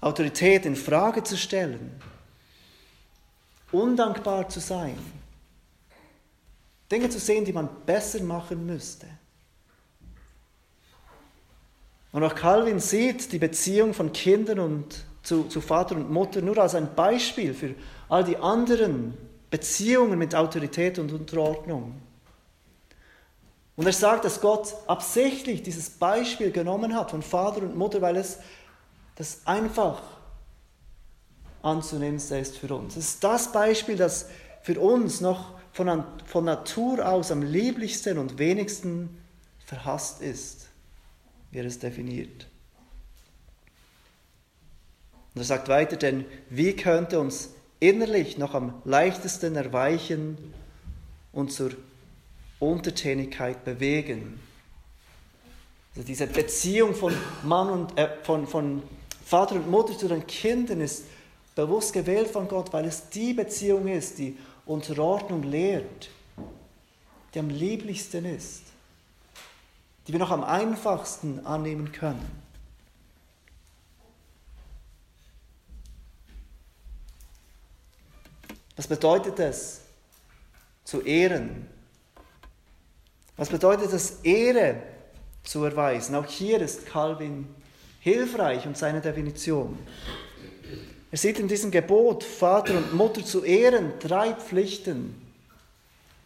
Autorität 0.00 0.64
in 0.64 0.74
Frage 0.74 1.22
zu 1.22 1.36
stellen, 1.36 2.00
undankbar 3.70 4.48
zu 4.48 4.58
sein 4.58 5.21
Dinge 6.92 7.08
zu 7.08 7.18
sehen, 7.18 7.44
die 7.44 7.54
man 7.54 7.68
besser 7.86 8.22
machen 8.22 8.66
müsste. 8.66 9.06
Und 12.12 12.22
auch 12.22 12.34
Calvin 12.34 12.78
sieht 12.78 13.32
die 13.32 13.38
Beziehung 13.38 13.94
von 13.94 14.12
Kindern 14.12 14.58
und 14.58 15.06
zu, 15.22 15.44
zu 15.44 15.62
Vater 15.62 15.96
und 15.96 16.10
Mutter 16.10 16.42
nur 16.42 16.58
als 16.58 16.74
ein 16.74 16.94
Beispiel 16.94 17.54
für 17.54 17.74
all 18.10 18.24
die 18.24 18.36
anderen 18.36 19.16
Beziehungen 19.50 20.18
mit 20.18 20.34
Autorität 20.34 20.98
und 20.98 21.12
Unterordnung. 21.12 21.94
Und 23.76 23.86
er 23.86 23.92
sagt, 23.94 24.26
dass 24.26 24.42
Gott 24.42 24.74
absichtlich 24.86 25.62
dieses 25.62 25.88
Beispiel 25.88 26.52
genommen 26.52 26.94
hat 26.94 27.10
von 27.10 27.22
Vater 27.22 27.62
und 27.62 27.76
Mutter, 27.76 28.02
weil 28.02 28.16
es 28.16 28.38
das 29.14 29.40
einfach 29.46 30.02
anzunehmendste 31.62 32.36
ist 32.36 32.58
für 32.58 32.74
uns. 32.74 32.96
Es 32.96 33.14
ist 33.14 33.24
das 33.24 33.50
Beispiel, 33.50 33.96
das 33.96 34.28
für 34.62 34.78
uns 34.78 35.22
noch 35.22 35.54
von, 35.72 36.04
von 36.26 36.44
Natur 36.44 37.06
aus 37.06 37.30
am 37.30 37.42
lieblichsten 37.42 38.18
und 38.18 38.38
wenigsten 38.38 39.18
verhasst 39.64 40.20
ist, 40.20 40.68
wie 41.50 41.58
er 41.58 41.64
es 41.64 41.78
definiert. 41.78 42.46
Und 45.34 45.40
er 45.40 45.44
sagt 45.44 45.68
weiter, 45.68 45.96
denn 45.96 46.26
wie 46.50 46.76
könnte 46.76 47.18
uns 47.18 47.50
innerlich 47.80 48.36
noch 48.36 48.54
am 48.54 48.82
leichtesten 48.84 49.56
erweichen 49.56 50.36
und 51.32 51.52
zur 51.52 51.70
Untertänigkeit 52.60 53.64
bewegen? 53.64 54.38
Also 55.94 56.06
diese 56.06 56.26
Beziehung 56.26 56.94
von 56.94 57.14
Mann 57.42 57.70
und 57.70 57.98
äh, 57.98 58.08
von, 58.22 58.46
von 58.46 58.82
Vater 59.24 59.56
und 59.56 59.70
Mutter 59.70 59.96
zu 59.96 60.08
den 60.08 60.26
Kindern 60.26 60.80
ist 60.80 61.04
bewusst 61.54 61.92
gewählt 61.92 62.28
von 62.28 62.48
Gott, 62.48 62.72
weil 62.72 62.86
es 62.86 63.08
die 63.10 63.34
Beziehung 63.34 63.88
ist, 63.88 64.18
die 64.18 64.36
Unterordnung 64.66 65.42
lehrt, 65.42 66.10
die 67.34 67.38
am 67.38 67.48
lieblichsten 67.48 68.24
ist, 68.24 68.62
die 70.06 70.12
wir 70.12 70.20
noch 70.20 70.30
am 70.30 70.44
einfachsten 70.44 71.44
annehmen 71.46 71.92
können. 71.92 72.42
Was 78.76 78.86
bedeutet 78.86 79.38
es, 79.38 79.80
zu 80.84 81.02
ehren? 81.02 81.68
Was 83.36 83.48
bedeutet 83.48 83.92
es, 83.92 84.20
Ehre 84.22 84.82
zu 85.44 85.64
erweisen. 85.64 86.14
Auch 86.14 86.26
hier 86.26 86.60
ist 86.60 86.86
Calvin 86.86 87.46
hilfreich 88.00 88.66
und 88.66 88.76
seine 88.76 89.00
Definition. 89.00 89.78
Er 91.12 91.18
sieht 91.18 91.38
in 91.38 91.46
diesem 91.46 91.70
Gebot, 91.70 92.24
Vater 92.24 92.78
und 92.78 92.94
Mutter 92.94 93.22
zu 93.22 93.44
ehren, 93.44 93.92
drei 94.00 94.32
Pflichten. 94.32 95.14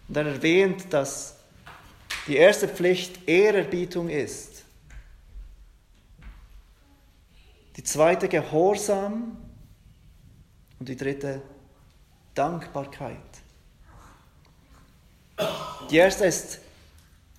Und 0.06 0.16
er 0.16 0.26
erwähnt, 0.26 0.86
dass 0.90 1.34
die 2.28 2.36
erste 2.36 2.68
Pflicht 2.68 3.28
Ehrerbietung 3.28 4.08
ist. 4.08 4.64
Die 7.76 7.82
zweite 7.82 8.28
Gehorsam 8.28 9.36
und 10.78 10.88
die 10.88 10.96
dritte 10.96 11.42
Dankbarkeit. 12.32 13.16
Die 15.90 15.96
erste 15.96 16.26
ist 16.26 16.60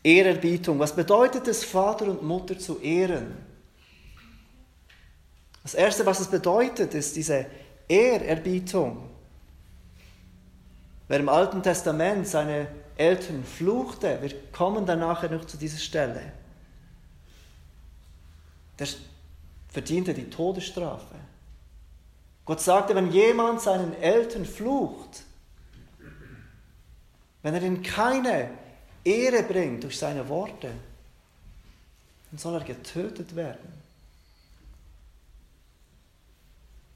Ehrerbietung. 0.04 0.80
Was 0.80 0.94
bedeutet 0.94 1.48
es, 1.48 1.63
Vater 1.63 2.08
und 2.08 2.24
Mutter 2.24 2.60
zu 2.60 2.80
ehren? 2.82 3.47
Das 5.68 5.74
Erste, 5.74 6.06
was 6.06 6.22
es 6.22 6.30
bedeutet, 6.30 6.94
ist 6.94 7.18
diese 7.18 7.46
Ehrerbietung. 7.90 9.10
Wer 11.10 11.20
im 11.20 11.28
Alten 11.28 11.62
Testament 11.62 12.26
seine 12.26 12.70
Eltern 12.96 13.44
fluchte, 13.44 14.18
wir 14.22 14.34
kommen 14.54 14.86
dann 14.86 15.00
nachher 15.00 15.30
noch 15.30 15.44
zu 15.44 15.58
dieser 15.58 15.80
Stelle, 15.80 16.32
der 18.80 18.88
verdiente 19.68 20.14
die 20.14 20.30
Todesstrafe. 20.30 21.16
Gott 22.46 22.62
sagte, 22.62 22.96
wenn 22.96 23.12
jemand 23.12 23.60
seinen 23.60 23.94
Eltern 24.02 24.46
flucht, 24.46 25.24
wenn 27.44 27.54
er 27.54 27.62
ihnen 27.62 27.84
keine 27.84 28.52
Ehre 29.04 29.44
bringt 29.44 29.84
durch 29.84 30.00
seine 30.00 30.30
Worte, 30.30 30.72
dann 32.32 32.38
soll 32.38 32.54
er 32.54 32.64
getötet 32.64 33.36
werden. 33.36 33.86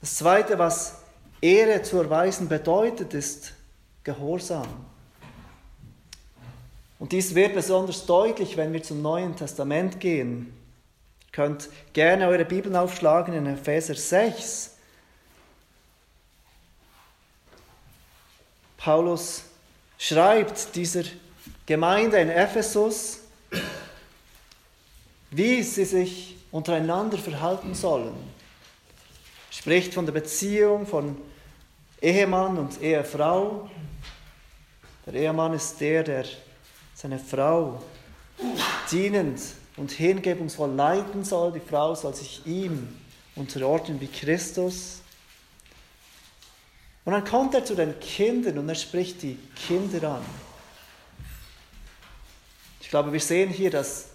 Das 0.02 0.16
Zweite, 0.16 0.58
was 0.58 0.96
Ehre 1.42 1.84
zu 1.84 1.98
erweisen 1.98 2.50
bedeutet, 2.50 3.14
ist 3.14 3.54
Gehorsam. 4.04 4.68
Und 6.98 7.12
dies 7.12 7.36
wird 7.36 7.54
besonders 7.54 8.06
deutlich, 8.08 8.58
wenn 8.58 8.74
wir 8.74 8.82
zum 8.82 9.04
Neuen 9.04 9.36
Testament 9.36 10.00
gehen. 10.00 10.54
Ihr 11.26 11.32
könnt 11.32 11.70
gerne 11.94 12.28
eure 12.28 12.46
Bibeln 12.46 12.76
aufschlagen 12.76 13.36
in 13.36 13.46
Epheser 13.46 13.94
6. 13.94 14.72
Paulus 18.78 19.44
schreibt 20.00 20.76
dieser 20.76 21.04
Gemeinde 21.68 22.18
in 22.18 22.30
Ephesus, 22.30 23.20
wie 25.30 25.62
sie 25.62 25.86
sich 25.86 26.38
untereinander 26.52 27.20
verhalten 27.20 27.76
sollen. 27.76 28.41
Spricht 29.52 29.94
von 29.94 30.06
der 30.06 30.14
Beziehung 30.14 30.88
von 30.88 31.18
Ehemann 32.02 32.58
und 32.58 32.82
Ehefrau. 32.82 33.70
Der 35.06 35.14
Ehemann 35.14 35.54
ist 35.54 35.80
der, 35.82 36.04
der 36.04 36.26
seine 36.96 37.20
Frau 37.20 37.84
dienend 38.90 39.42
und 39.76 39.92
hingebungsvoll 39.92 40.72
leiten 40.72 41.26
soll. 41.26 41.52
Die 41.52 41.60
Frau 41.60 41.94
soll 41.96 42.16
sich 42.16 42.42
ihm 42.46 42.98
unterordnen 43.36 44.00
wie 44.00 44.08
Christus. 44.08 45.02
Und 47.04 47.12
dann 47.12 47.26
kommt 47.26 47.54
er 47.54 47.66
zu 47.66 47.76
den 47.76 48.00
Kindern 48.00 48.58
und 48.58 48.70
er 48.70 48.76
spricht 48.76 49.22
die 49.22 49.38
Kinder 49.68 50.16
an. 50.16 50.26
Ich 52.80 52.90
glaube, 52.90 53.12
wir 53.12 53.20
sehen 53.20 53.50
hier, 53.50 53.70
dass 53.70 54.08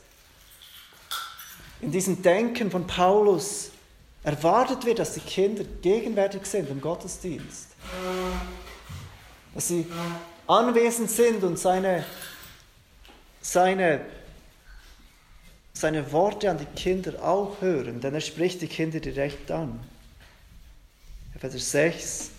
in 1.83 1.93
diesem 1.93 2.23
Denken 2.23 2.71
von 2.71 2.87
Paulus 2.87 3.71
erwartet 4.27 4.85
wird, 4.85 4.99
dass 4.99 5.15
die 5.15 5.21
Kinder 5.21 5.63
gegenwärtig 5.83 6.45
sind 6.47 6.69
im 6.69 6.81
Gottesdienst. 6.81 7.69
Dass 9.55 9.69
sie 9.69 9.87
anwesend 10.49 11.09
sind 11.09 11.45
und 11.45 11.57
seine, 11.57 12.05
seine, 13.41 14.05
seine 15.73 16.11
Worte 16.11 16.51
an 16.51 16.59
die 16.59 16.65
Kinder 16.65 17.23
auch 17.23 17.61
hören, 17.61 18.01
denn 18.01 18.15
er 18.15 18.21
spricht 18.21 18.61
die 18.63 18.67
Kinder 18.67 18.99
direkt 18.99 19.49
an. 19.53 19.79
Vers 21.39 21.71
6, 21.71 22.31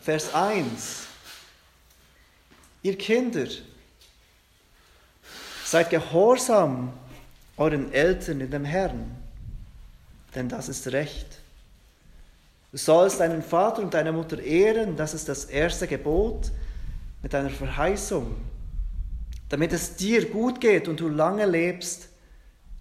Vers 0.00 0.34
1. 0.34 1.06
Ihr 2.82 2.98
Kinder, 2.98 3.46
seid 5.64 5.90
gehorsam 5.90 6.92
euren 7.56 7.92
Eltern 7.92 8.40
in 8.40 8.50
dem 8.50 8.64
Herrn, 8.64 9.27
denn 10.34 10.48
das 10.48 10.68
ist 10.68 10.86
Recht. 10.88 11.26
Du 12.70 12.76
sollst 12.76 13.20
deinen 13.20 13.42
Vater 13.42 13.82
und 13.82 13.94
deine 13.94 14.12
Mutter 14.12 14.40
ehren, 14.40 14.96
das 14.96 15.14
ist 15.14 15.28
das 15.28 15.46
erste 15.46 15.86
Gebot 15.86 16.50
mit 17.22 17.34
einer 17.34 17.50
Verheißung, 17.50 18.36
damit 19.48 19.72
es 19.72 19.96
dir 19.96 20.28
gut 20.28 20.60
geht 20.60 20.86
und 20.86 21.00
du 21.00 21.08
lange 21.08 21.46
lebst 21.46 22.08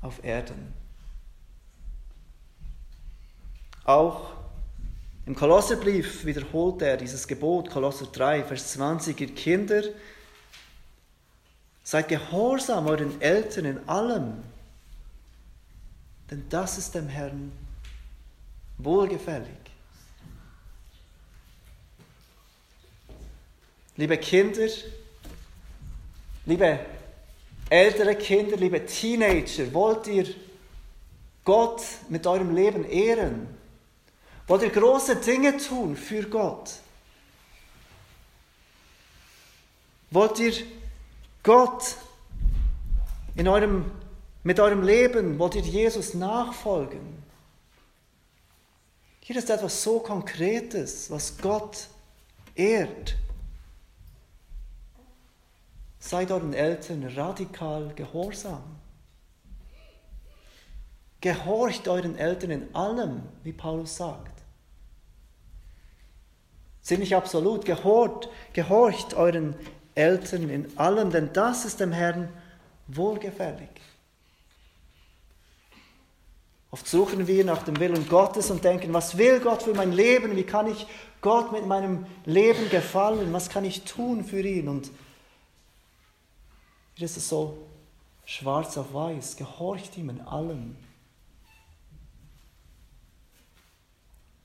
auf 0.02 0.24
Erden. 0.24 0.74
Auch 3.86 4.32
im 5.26 5.36
Kolosserbrief 5.36 6.26
wiederholt 6.26 6.82
er 6.82 6.98
dieses 6.98 7.28
Gebot, 7.28 7.70
Kolosser 7.70 8.08
3, 8.08 8.44
Vers 8.44 8.74
20, 8.74 9.20
ihr 9.20 9.34
Kinder, 9.34 9.84
seid 11.84 12.10
gehorsam 12.10 12.88
euren 12.88 13.22
Eltern 13.22 13.66
in 13.66 13.90
allem, 13.90 14.44
denn 16.30 16.48
das 16.50 16.78
ist 16.78 16.94
dem 16.96 17.08
Herrn 17.08 17.52
wohlgefällig. 18.78 19.48
Liebe 23.96 24.18
Kinder, 24.18 24.68
liebe 26.46 26.80
ältere 27.70 28.16
Kinder, 28.16 28.58
liebe 28.58 28.86
Teenager, 28.86 29.74
wollt 29.74 30.08
ihr 30.08 30.28
Gott 31.44 31.82
mit 32.10 32.28
eurem 32.28 32.54
Leben 32.54 32.84
ehren? 32.84 33.48
Wollt 34.48 34.62
ihr 34.62 34.70
große 34.70 35.16
Dinge 35.18 35.58
tun 35.58 35.98
für 35.98 36.24
Gott? 36.24 36.76
Wollt 40.12 40.40
ihr 40.40 40.54
Gott 41.44 41.96
in 43.36 43.48
eurem, 43.48 43.92
mit 44.48 44.62
eurem 44.62 44.82
Leben, 44.82 45.38
wollt 45.40 45.56
ihr 45.56 45.62
Jesus 45.62 46.14
nachfolgen? 46.14 47.22
Hier 49.20 49.36
ist 49.36 49.50
etwas 49.50 49.84
so 49.84 50.00
Konkretes, 50.00 51.12
was 51.12 51.38
Gott 51.38 51.90
ehrt. 52.56 53.18
Seid 56.00 56.32
euren 56.32 56.54
Eltern 56.54 57.04
radikal 57.14 57.92
gehorsam. 57.94 58.64
Gehorcht 61.20 61.90
euren 61.90 62.16
Eltern 62.18 62.52
in 62.52 62.74
allem, 62.74 63.24
wie 63.44 63.52
Paulus 63.52 63.98
sagt. 63.98 64.32
Ziemlich 66.82 67.14
absolut. 67.14 67.66
Gehort, 67.66 68.30
gehorcht 68.54 69.14
euren 69.14 69.56
Eltern 69.94 70.48
in 70.50 70.78
allem, 70.78 71.12
denn 71.12 71.34
das 71.34 71.66
ist 71.66 71.82
dem 71.82 71.92
Herrn 71.92 72.30
wohlgefällig. 72.88 73.82
Oft 76.78 76.88
suchen 76.88 77.26
wir 77.26 77.44
nach 77.44 77.64
dem 77.64 77.80
Willen 77.80 78.08
Gottes 78.08 78.52
und 78.52 78.64
denken, 78.64 78.94
was 78.94 79.18
will 79.18 79.40
Gott 79.40 79.64
für 79.64 79.74
mein 79.74 79.92
Leben? 79.92 80.36
Wie 80.36 80.44
kann 80.44 80.68
ich 80.68 80.86
Gott 81.22 81.52
mit 81.52 81.66
meinem 81.66 82.06
Leben 82.24 82.70
gefallen? 82.70 83.34
Was 83.34 83.50
kann 83.50 83.66
ich 83.66 83.82
tun 83.82 84.24
für 84.24 84.42
ihn? 84.42 84.68
Und 84.68 84.92
hier 86.94 87.06
ist 87.06 87.18
es 87.18 87.30
so 87.30 87.58
schwarz 88.26 88.78
auf 88.78 88.94
weiß. 88.94 89.38
Gehorcht 89.38 89.98
ihm 89.98 90.12
in 90.12 90.22
allem. 90.22 90.76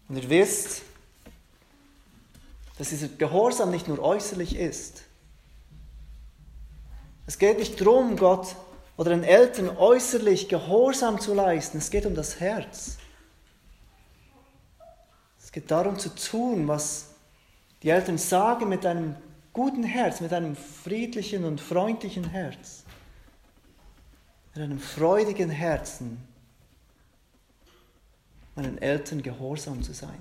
Und 0.09 0.17
ihr 0.17 0.31
wisst, 0.31 0.81
dass 2.79 2.89
dieser 2.89 3.09
Gehorsam 3.09 3.71
nicht 3.71 3.89
nur 3.89 3.99
äußerlich 3.99 4.57
ist. 4.57 5.05
Es 7.27 7.39
geht 7.39 7.59
nicht 7.59 7.79
darum, 7.79 8.17
Gott 8.17 8.57
oder 9.03 9.11
den 9.11 9.25
Eltern 9.25 9.69
äußerlich 9.69 10.49
Gehorsam 10.49 11.19
zu 11.19 11.35
leisten. 11.35 11.79
Es 11.79 11.91
geht 11.91 12.07
um 12.07 12.15
das 12.15 12.39
Herz. 12.39 12.99
Es 15.43 15.51
geht 15.51 15.73
darum 15.73 15.99
zu 15.99 16.15
tun, 16.15 16.69
was 16.69 17.09
die 17.83 17.89
Eltern 17.89 18.17
sagen 18.17 18.69
mit 18.69 18.87
einem 18.87 19.17
guten 19.53 19.83
Herz, 19.83 20.21
mit 20.21 20.33
einem 20.33 20.55
friedlichen 20.55 21.43
und 21.43 21.61
freundlichen 21.61 22.23
Herz, 22.31 22.85
mit 24.55 24.63
einem 24.63 24.79
freudigen 24.79 25.51
Herzen, 25.51 26.25
meinen 28.55 28.79
Eltern 28.79 29.21
gehorsam 29.21 29.83
zu 29.83 29.95
sein 29.95 30.21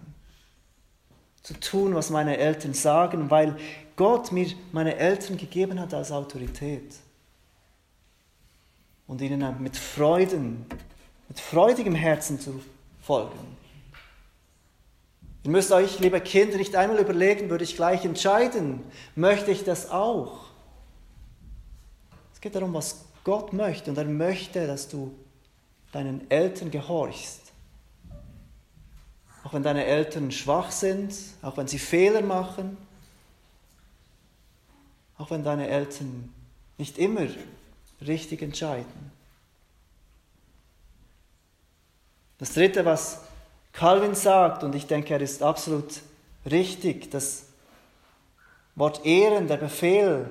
zu 1.43 1.59
tun, 1.59 1.93
was 1.93 2.09
meine 2.09 2.37
Eltern 2.37 2.73
sagen, 2.73 3.29
weil 3.29 3.55
Gott 3.95 4.31
mir 4.31 4.47
meine 4.71 4.95
Eltern 4.97 5.37
gegeben 5.37 5.79
hat 5.79 5.93
als 5.93 6.11
Autorität. 6.11 6.95
Und 9.11 9.19
ihnen 9.19 9.61
mit 9.61 9.75
Freuden, 9.75 10.65
mit 11.27 11.37
freudigem 11.37 11.95
Herzen 11.95 12.39
zu 12.39 12.61
folgen. 13.01 13.57
Ihr 15.43 15.51
müsst 15.51 15.73
euch, 15.73 15.99
liebe 15.99 16.21
Kinder, 16.21 16.55
nicht 16.55 16.77
einmal 16.77 16.97
überlegen, 16.97 17.49
würde 17.49 17.65
ich 17.65 17.75
gleich 17.75 18.05
entscheiden, 18.05 18.81
möchte 19.15 19.51
ich 19.51 19.65
das 19.65 19.89
auch? 19.89 20.45
Es 22.33 22.39
geht 22.39 22.55
darum, 22.55 22.73
was 22.73 23.03
Gott 23.25 23.51
möchte 23.51 23.91
und 23.91 23.97
er 23.97 24.05
möchte, 24.05 24.65
dass 24.65 24.87
du 24.87 25.13
deinen 25.91 26.31
Eltern 26.31 26.71
gehorchst. 26.71 27.41
Auch 29.43 29.51
wenn 29.51 29.63
deine 29.63 29.83
Eltern 29.83 30.31
schwach 30.31 30.71
sind, 30.71 31.13
auch 31.41 31.57
wenn 31.57 31.67
sie 31.67 31.79
Fehler 31.79 32.21
machen, 32.21 32.77
auch 35.17 35.29
wenn 35.31 35.43
deine 35.43 35.67
Eltern 35.67 36.33
nicht 36.77 36.97
immer 36.97 37.27
richtig 38.05 38.41
entscheiden. 38.41 39.11
Das 42.37 42.53
Dritte, 42.53 42.85
was 42.85 43.21
Calvin 43.71 44.15
sagt, 44.15 44.63
und 44.63 44.73
ich 44.75 44.87
denke, 44.87 45.13
er 45.13 45.21
ist 45.21 45.43
absolut 45.43 46.01
richtig, 46.49 47.11
das 47.11 47.45
Wort 48.75 49.05
Ehren, 49.05 49.47
der 49.47 49.57
Befehl 49.57 50.29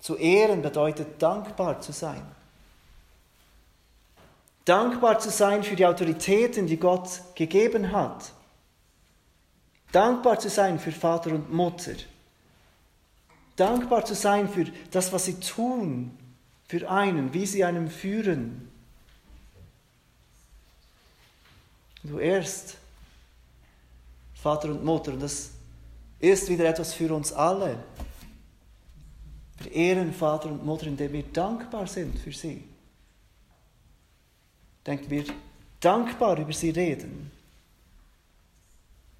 zu 0.00 0.16
ehren 0.16 0.62
bedeutet 0.62 1.22
dankbar 1.22 1.80
zu 1.80 1.92
sein. 1.92 2.22
Dankbar 4.64 5.18
zu 5.18 5.30
sein 5.30 5.62
für 5.62 5.76
die 5.76 5.86
Autoritäten, 5.86 6.66
die 6.66 6.76
Gott 6.76 7.20
gegeben 7.34 7.92
hat. 7.92 8.32
Dankbar 9.92 10.38
zu 10.38 10.48
sein 10.48 10.78
für 10.78 10.92
Vater 10.92 11.30
und 11.30 11.52
Mutter. 11.52 11.94
Dankbar 13.56 14.04
zu 14.04 14.14
sein 14.14 14.48
für 14.48 14.64
das, 14.90 15.12
was 15.12 15.26
sie 15.26 15.38
tun, 15.38 16.16
für 16.72 16.88
einen, 16.88 17.34
wie 17.34 17.44
sie 17.44 17.64
einem 17.64 17.90
führen. 17.90 18.66
Du 22.02 22.18
ehrst 22.18 22.78
Vater 24.32 24.70
und 24.70 24.82
Mutter 24.82 25.12
und 25.12 25.20
das 25.20 25.50
ist 26.18 26.48
wieder 26.48 26.64
etwas 26.64 26.94
für 26.94 27.14
uns 27.14 27.30
alle. 27.30 27.76
Wir 29.58 29.70
ehren 29.70 30.14
Vater 30.14 30.48
und 30.48 30.64
Mutter, 30.64 30.86
indem 30.86 31.12
wir 31.12 31.24
dankbar 31.24 31.86
sind 31.86 32.18
für 32.18 32.32
sie. 32.32 32.64
Denkt 34.86 35.10
wir 35.10 35.24
dankbar 35.78 36.38
über 36.38 36.54
sie 36.54 36.70
reden. 36.70 37.30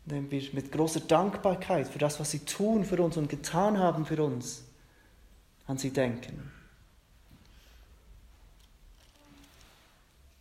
Indem 0.07 0.31
wir 0.31 0.43
mit 0.55 0.73
großer 0.73 1.01
Dankbarkeit 1.01 1.87
für 1.87 1.99
das, 1.99 2.19
was 2.19 2.31
sie 2.31 2.47
tun 2.47 2.87
für 2.87 3.03
uns 3.03 3.19
und 3.19 3.29
getan 3.29 3.79
haben 3.79 4.07
für 4.07 4.25
uns, 4.25 4.63
an 5.67 5.77
sie 5.77 5.91
denken. 5.91 6.62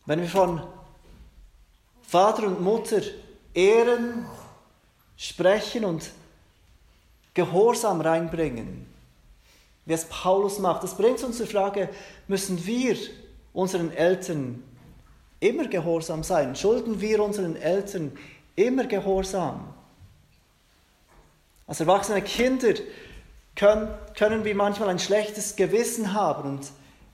Wenn 0.06 0.22
wir 0.22 0.28
von 0.28 0.62
Vater 2.08 2.48
und 2.48 2.62
Mutter 2.62 3.02
ehren, 3.54 4.26
sprechen 5.16 5.86
und 5.86 6.10
Gehorsam 7.34 8.02
reinbringen, 8.02 8.88
wie 9.86 9.94
es 9.94 10.06
Paulus 10.06 10.60
macht, 10.60 10.84
das 10.84 10.96
bringt 10.96 11.24
uns 11.24 11.38
zur 11.38 11.48
Frage, 11.48 11.90
müssen 12.28 12.66
wir 12.66 12.98
unseren 13.54 13.92
Eltern 13.92 14.64
immer 15.40 15.68
gehorsam 15.68 16.24
sein? 16.24 16.56
Schulden 16.56 17.00
wir 17.00 17.24
unseren 17.24 17.56
Eltern 17.56 18.12
immer 18.56 18.86
gehorsam? 18.86 19.74
Als 21.68 21.80
erwachsene 21.80 22.22
Kinder 22.22 22.74
können, 23.56 23.90
können 24.16 24.44
wir 24.44 24.56
manchmal 24.56 24.90
ein 24.90 25.00
schlechtes 25.00 25.56
Gewissen 25.56 26.14
haben 26.14 26.50
und 26.50 26.72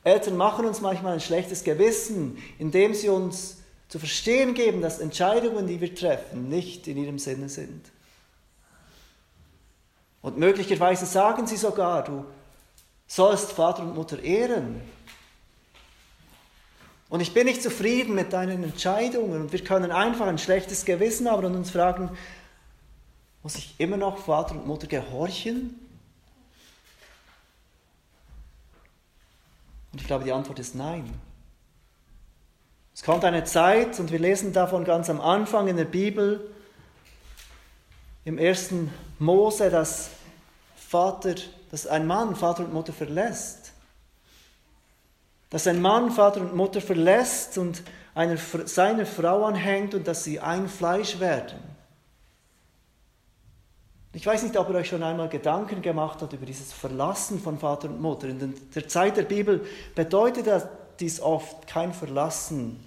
Eltern 0.08 0.38
machen 0.38 0.66
uns 0.66 0.82
manchmal 0.82 1.14
ein 1.14 1.20
schlechtes 1.20 1.64
Gewissen, 1.64 2.38
indem 2.58 2.94
sie 2.94 3.10
uns 3.10 3.58
zu 3.90 4.00
verstehen 4.00 4.54
geben, 4.54 4.82
dass 4.82 5.00
Entscheidungen, 5.00 5.68
die 5.68 5.82
wir 5.82 5.94
treffen, 5.94 6.50
nicht 6.50 6.88
in 6.88 6.98
ihrem 6.98 7.20
Sinne 7.20 7.50
sind. 7.50 7.92
Und 10.22 10.38
möglicherweise 10.38 11.06
sagen 11.06 11.46
sie 11.46 11.58
sogar, 11.58 12.04
du 12.04 12.26
sollst 13.08 13.52
Vater 13.52 13.84
und 13.84 13.96
Mutter 13.96 14.22
ehren. 14.22 14.82
Und 17.10 17.22
ich 17.22 17.34
bin 17.34 17.46
nicht 17.46 17.64
zufrieden 17.64 18.16
mit 18.16 18.34
deinen 18.34 18.64
Entscheidungen. 18.64 19.42
Und 19.42 19.54
wir 19.54 19.64
können 19.64 19.92
einfach 19.92 20.28
ein 20.28 20.38
schlechtes 20.38 20.84
Gewissen 20.84 21.30
haben 21.30 21.46
und 21.46 21.56
uns 21.56 21.72
fragen, 21.72 22.10
muss 23.44 23.56
ich 23.56 23.76
immer 23.78 23.96
noch 23.96 24.18
Vater 24.18 24.56
und 24.56 24.68
Mutter 24.68 24.88
gehorchen? 24.88 25.87
Und 29.98 30.02
ich 30.02 30.08
glaube, 30.08 30.26
die 30.26 30.32
Antwort 30.32 30.60
ist 30.60 30.76
nein. 30.76 31.12
Es 32.94 33.02
kommt 33.02 33.26
eine 33.26 33.46
Zeit, 33.46 34.00
und 34.00 34.12
wir 34.12 34.20
lesen 34.20 34.54
davon 34.54 34.86
ganz 34.86 35.10
am 35.10 35.20
Anfang 35.20 35.68
in 35.70 35.76
der 35.76 35.86
Bibel, 35.86 36.52
im 38.24 38.38
ersten 38.38 38.94
Mose, 39.18 39.72
dass 39.72 40.12
Vater, 40.76 41.34
dass 41.72 41.88
ein 41.88 42.06
Mann 42.06 42.36
Vater 42.36 42.64
und 42.64 42.76
Mutter 42.76 42.94
verlässt. 42.94 43.72
Dass 45.50 45.66
ein 45.66 45.82
Mann 45.82 46.12
Vater 46.12 46.42
und 46.42 46.56
Mutter 46.56 46.80
verlässt 46.80 47.58
und 47.58 47.82
einer, 48.14 48.38
seiner 48.66 49.08
Frau 49.08 49.46
anhängt 49.46 49.96
und 49.96 50.08
dass 50.08 50.24
sie 50.24 50.40
ein 50.40 50.70
Fleisch 50.70 51.20
werden. 51.20 51.58
Ich 54.18 54.26
weiß 54.26 54.42
nicht, 54.42 54.58
ob 54.58 54.68
ihr 54.70 54.76
euch 54.78 54.88
schon 54.88 55.04
einmal 55.04 55.30
Gedanken 55.30 55.80
gemacht 55.84 56.24
habt 56.24 56.34
über 56.34 56.48
dieses 56.48 56.74
Verlassen 56.74 57.40
von 57.40 57.60
Vater 57.60 57.88
und 57.88 58.02
Mutter. 58.02 58.28
In 58.28 58.56
der 58.74 58.88
Zeit 58.88 59.16
der 59.16 59.22
Bibel 59.22 59.64
bedeutet 59.94 60.68
dies 61.00 61.22
oft 61.22 61.68
kein 61.68 61.94
Verlassen 61.94 62.84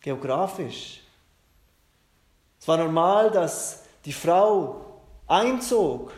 geografisch. 0.00 1.02
Es 2.60 2.68
war 2.68 2.76
normal, 2.76 3.32
dass 3.32 3.82
die 4.04 4.12
Frau 4.12 5.00
einzog, 5.26 6.12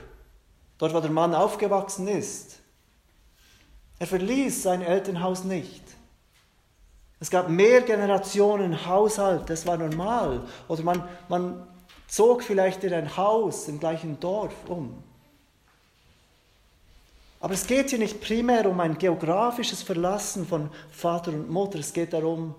dort 0.77 0.93
wo 0.93 1.01
der 1.01 1.11
Mann 1.11 1.35
aufgewachsen 1.35 2.07
ist. 2.07 2.59
Er 3.99 4.07
verließ 4.07 4.65
sein 4.65 4.83
Elternhaus 4.83 5.45
nicht. 5.45 5.83
Es 7.21 7.31
gab 7.31 7.49
mehr 7.49 7.81
Generationen 7.81 8.85
Haushalt, 8.85 9.49
das 9.49 9.67
war 9.67 9.79
normal. 9.79 10.43
Oder 10.69 10.83
man, 10.83 11.09
man 11.31 11.67
zog 12.07 12.43
vielleicht 12.43 12.85
in 12.85 12.93
ein 12.93 13.17
Haus 13.17 13.69
im 13.69 13.81
gleichen 13.81 14.21
Dorf 14.21 14.55
um. 14.69 15.03
Aber 17.41 17.55
es 17.55 17.67
geht 17.67 17.91
hier 17.91 17.99
nicht 17.99 18.21
primär 18.21 18.69
um 18.69 18.81
ein 18.81 18.99
geografisches 18.99 19.83
Verlassen 19.83 20.47
von 20.47 20.71
Vater 20.91 21.33
und 21.33 21.51
Mutter, 21.51 21.79
es 21.79 21.93
geht 21.93 22.13
darum, 22.13 22.55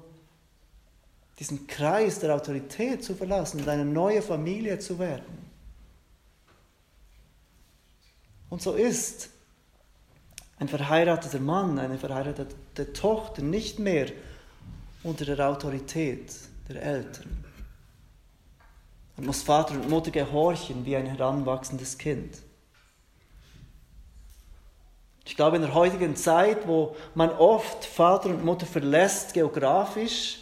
diesen 1.40 1.68
Kreis 1.68 2.20
der 2.20 2.34
Autorität 2.34 3.04
zu 3.04 3.16
verlassen 3.16 3.62
und 3.62 3.70
eine 3.70 3.86
neue 3.86 4.22
Familie 4.22 4.80
zu 4.80 4.98
werden. 4.98 5.48
Und 8.50 8.62
so 8.62 8.74
ist 8.74 9.30
ein 10.60 10.68
verheirateter 10.68 11.40
Mann, 11.40 11.78
eine 11.78 11.98
verheiratete 11.98 12.94
Tochter 12.94 13.42
nicht 13.42 13.78
mehr 13.78 14.08
unter 15.04 15.26
der 15.26 15.48
Autorität 15.48 16.34
der 16.70 16.82
Eltern. 16.82 17.47
Man 19.18 19.26
muss 19.26 19.42
Vater 19.42 19.74
und 19.74 19.90
Mutter 19.90 20.12
gehorchen 20.12 20.86
wie 20.86 20.96
ein 20.96 21.08
heranwachsendes 21.08 21.98
Kind. 21.98 22.38
Ich 25.26 25.36
glaube, 25.36 25.58
in 25.58 25.64
der 25.64 25.74
heutigen 25.74 26.16
Zeit, 26.16 26.68
wo 26.68 26.96
man 27.16 27.32
oft 27.32 27.84
Vater 27.84 28.30
und 28.30 28.46
Mutter 28.46 28.66
verlässt 28.66 29.34
geografisch, 29.34 30.40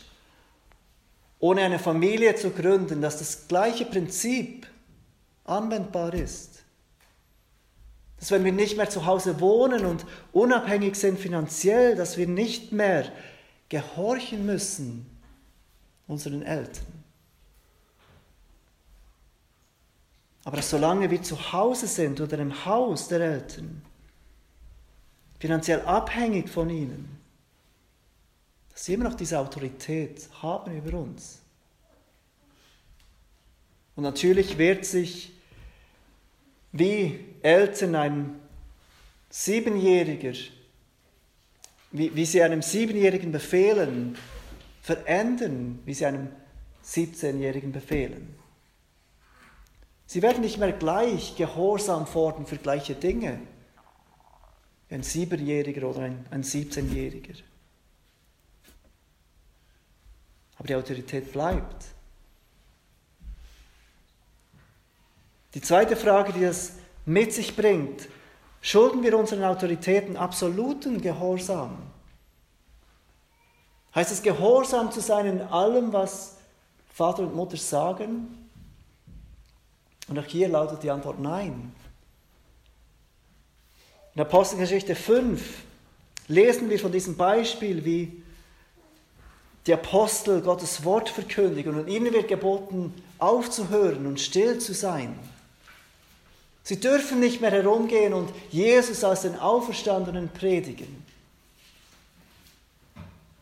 ohne 1.40 1.62
eine 1.62 1.80
Familie 1.80 2.36
zu 2.36 2.52
gründen, 2.52 3.02
dass 3.02 3.18
das 3.18 3.48
gleiche 3.48 3.86
Prinzip 3.86 4.68
anwendbar 5.46 6.14
ist. 6.14 6.64
Dass 8.20 8.32
wenn 8.32 8.44
wir 8.44 8.52
nicht 8.52 8.78
mehr 8.78 8.90
zu 8.90 9.06
Hause 9.06 9.40
wohnen 9.40 9.86
und 9.86 10.06
unabhängig 10.34 10.96
sind 10.96 11.18
finanziell, 11.20 11.96
dass 11.96 12.18
wir 12.18 12.28
nicht 12.28 12.72
mehr 12.72 13.12
gehorchen 13.70 14.46
müssen 14.46 15.06
unseren 16.08 16.42
Eltern. 16.44 17.05
Aber 20.46 20.62
solange 20.62 21.10
wir 21.10 21.22
zu 21.22 21.52
Hause 21.52 21.88
sind 21.88 22.22
oder 22.22 22.38
im 22.38 22.66
Haus 22.66 23.08
der 23.08 23.20
Eltern, 23.20 23.82
finanziell 25.40 25.82
abhängig 25.82 26.50
von 26.50 26.70
ihnen, 26.70 27.20
dass 28.72 28.86
sie 28.86 28.94
immer 28.94 29.06
noch 29.06 29.16
diese 29.16 29.40
Autorität 29.40 30.30
haben 30.42 30.78
über 30.78 31.00
uns. 31.00 31.42
Und 33.96 34.04
natürlich 34.04 34.58
wird 34.58 34.86
sich 34.86 35.34
wie 36.72 37.20
Eltern 37.42 37.96
ein 37.96 38.40
Siebenjähriger, 39.30 40.34
wie, 41.92 42.16
wie 42.16 42.26
sie 42.26 42.44
einem 42.44 42.62
Siebenjährigen 42.62 43.32
befehlen, 43.32 44.16
verändern, 44.82 45.80
wie 45.86 45.94
sie 45.94 46.06
einem 46.06 46.30
17-Jährigen 46.84 47.72
befehlen. 47.72 48.35
Sie 50.06 50.22
werden 50.22 50.42
nicht 50.42 50.58
mehr 50.58 50.72
gleich 50.72 51.36
gehorsam 51.36 52.06
fordern 52.06 52.46
für 52.46 52.58
gleiche 52.58 52.96
Dinge. 52.96 53.40
Ein 54.90 55.04
Siebenjähriger 55.04 55.88
oder 55.90 56.02
ein, 56.02 56.26
ein 56.30 56.44
17-Jähriger. 56.44 57.42
aber 60.58 60.68
die 60.68 60.76
Autorität 60.76 61.32
bleibt. 61.32 61.86
Die 65.54 65.62
zweite 65.62 65.96
Frage, 65.96 66.34
die 66.34 66.42
das 66.42 66.74
mit 67.06 67.34
sich 67.34 67.56
bringt, 67.56 68.08
schulden 68.62 69.04
wir 69.04 69.18
unseren 69.18 69.44
Autoritäten 69.44 70.18
absoluten 70.18 71.02
Gehorsam? 71.02 71.78
Heißt 73.94 74.12
es 74.12 74.22
gehorsam 74.22 74.92
zu 74.92 75.00
sein 75.00 75.28
in 75.28 75.42
allem, 75.42 75.94
was 75.94 76.38
Vater 76.92 77.24
und 77.24 77.36
Mutter 77.36 77.58
sagen? 77.58 78.45
Und 80.08 80.20
auch 80.20 80.26
hier 80.26 80.50
lautet 80.50 80.84
die 80.84 80.92
Antwort 80.92 81.20
nein. 81.20 81.74
In 84.14 84.22
Apostelgeschichte 84.22 84.96
5 84.96 85.42
lesen 86.28 86.70
wir 86.70 86.80
von 86.80 86.92
diesem 86.92 87.18
Beispiel, 87.18 87.84
wie 87.84 88.24
die 89.66 89.74
Apostel 89.74 90.42
Gottes 90.42 90.86
Wort 90.86 91.10
verkündigen 91.10 91.78
und 91.78 91.88
ihnen 91.88 92.14
wird 92.14 92.28
geboten, 92.28 92.94
aufzuhören 93.18 94.06
und 94.06 94.20
still 94.20 94.60
zu 94.60 94.74
sein. 94.74 95.18
Sie 96.64 96.80
dürfen 96.80 97.20
nicht 97.20 97.42
mehr 97.42 97.52
herumgehen 97.52 98.14
und 98.14 98.32
Jesus 98.52 99.04
als 99.04 99.22
den 99.22 99.38
Auferstandenen 99.38 100.30
predigen. 100.30 101.04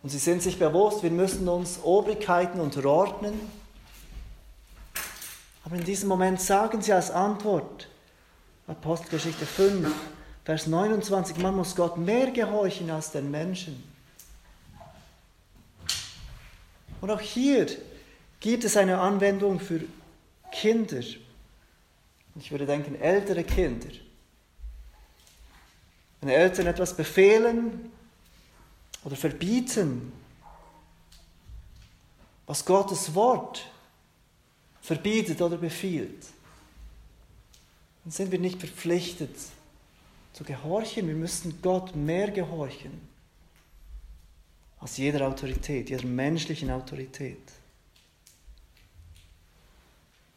Und 0.02 0.10
sie 0.10 0.18
sind 0.18 0.42
sich 0.42 0.60
bewusst, 0.60 1.04
wir 1.04 1.12
müssen 1.12 1.48
uns 1.48 1.80
Obrigkeiten 1.84 2.60
unterordnen. 2.60 3.40
Aber 5.64 5.76
in 5.76 5.84
diesem 5.84 6.10
Moment 6.10 6.42
sagen 6.42 6.82
sie 6.82 6.94
als 6.94 7.10
Antwort, 7.10 7.88
Apostelgeschichte 8.68 9.46
5, 9.46 9.90
Vers 10.44 10.68
29, 10.68 11.38
man 11.38 11.56
muss 11.56 11.76
Gott 11.76 11.98
mehr 11.98 12.32
gehorchen 12.32 12.90
als 12.90 13.12
den 13.12 13.32
Menschen. 13.32 13.82
Und 17.00 17.12
auch 17.12 17.22
hier 17.22 17.68
gibt 18.40 18.64
es 18.66 18.76
eine 18.76 19.00
Anwendung 19.00 19.60
für 19.60 19.82
Kinder. 20.52 21.02
Ich 22.36 22.52
würde 22.52 22.66
denken, 22.66 22.96
ältere 22.96 23.44
Kinder. 23.44 23.90
Wenn 26.20 26.30
Eltern 26.30 26.68
etwas 26.68 26.96
befehlen 26.96 27.92
oder 29.04 29.16
verbieten, 29.16 30.14
was 32.46 32.66
Gottes 32.66 33.14
Wort 33.16 33.70
verbietet 34.84 35.42
oder 35.42 35.58
befiehlt, 35.58 36.26
dann 38.04 38.12
sind 38.12 38.32
wir 38.32 38.40
nicht 38.40 38.60
verpflichtet 38.60 39.36
zu 40.34 40.44
gehorchen. 40.44 41.08
Wir 41.08 41.16
müssen 41.16 41.60
Gott 41.62 41.96
mehr 41.96 42.30
gehorchen 42.30 43.08
als 44.80 44.98
jeder 44.98 45.26
Autorität, 45.26 45.90
jeder 45.90 46.06
menschlichen 46.06 46.70
Autorität. 46.70 47.40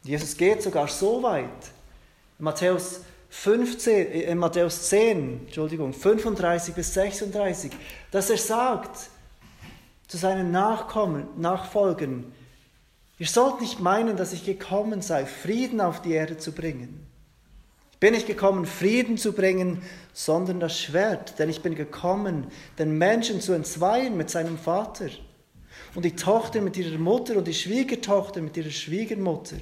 Jesus 0.03 0.37
geht 0.37 0.63
sogar 0.63 0.87
so 0.87 1.21
weit, 1.21 1.71
in 2.39 2.45
Matthäus 2.45 3.01
15, 3.29 4.07
in 4.07 4.21
äh, 4.21 4.35
Matthäus 4.35 4.87
10, 4.87 5.47
Entschuldigung, 5.47 5.91
35 5.91 6.73
bis 6.73 6.93
36, 6.93 7.73
dass 8.11 8.29
er 8.29 8.37
sagt 8.37 9.09
zu 10.07 10.15
seinen 10.15 10.51
Nachkommen, 10.51 11.27
Nachfolgern, 11.35 12.31
ihr 13.17 13.27
sollt 13.27 13.61
nicht 13.61 13.79
meinen, 13.79 14.17
dass 14.17 14.33
ich 14.33 14.45
gekommen 14.45 15.01
sei, 15.01 15.25
Frieden 15.25 15.81
auf 15.81 16.01
die 16.01 16.13
Erde 16.13 16.37
zu 16.37 16.51
bringen. 16.51 17.05
Ich 17.91 17.99
bin 17.99 18.13
nicht 18.13 18.27
gekommen, 18.27 18.67
Frieden 18.67 19.17
zu 19.17 19.33
bringen, 19.33 19.81
sondern 20.13 20.59
das 20.59 20.79
Schwert, 20.79 21.39
denn 21.39 21.49
ich 21.49 21.63
bin 21.63 21.73
gekommen, 21.73 22.51
den 22.77 22.97
Menschen 22.97 23.41
zu 23.41 23.53
entzweien 23.53 24.15
mit 24.15 24.29
seinem 24.29 24.59
Vater 24.59 25.09
und 25.95 26.05
die 26.05 26.15
Tochter 26.15 26.61
mit 26.61 26.77
ihrer 26.77 26.99
Mutter 26.99 27.37
und 27.37 27.47
die 27.47 27.55
Schwiegertochter 27.55 28.41
mit 28.41 28.55
ihrer 28.55 28.69
Schwiegermutter. 28.69 29.57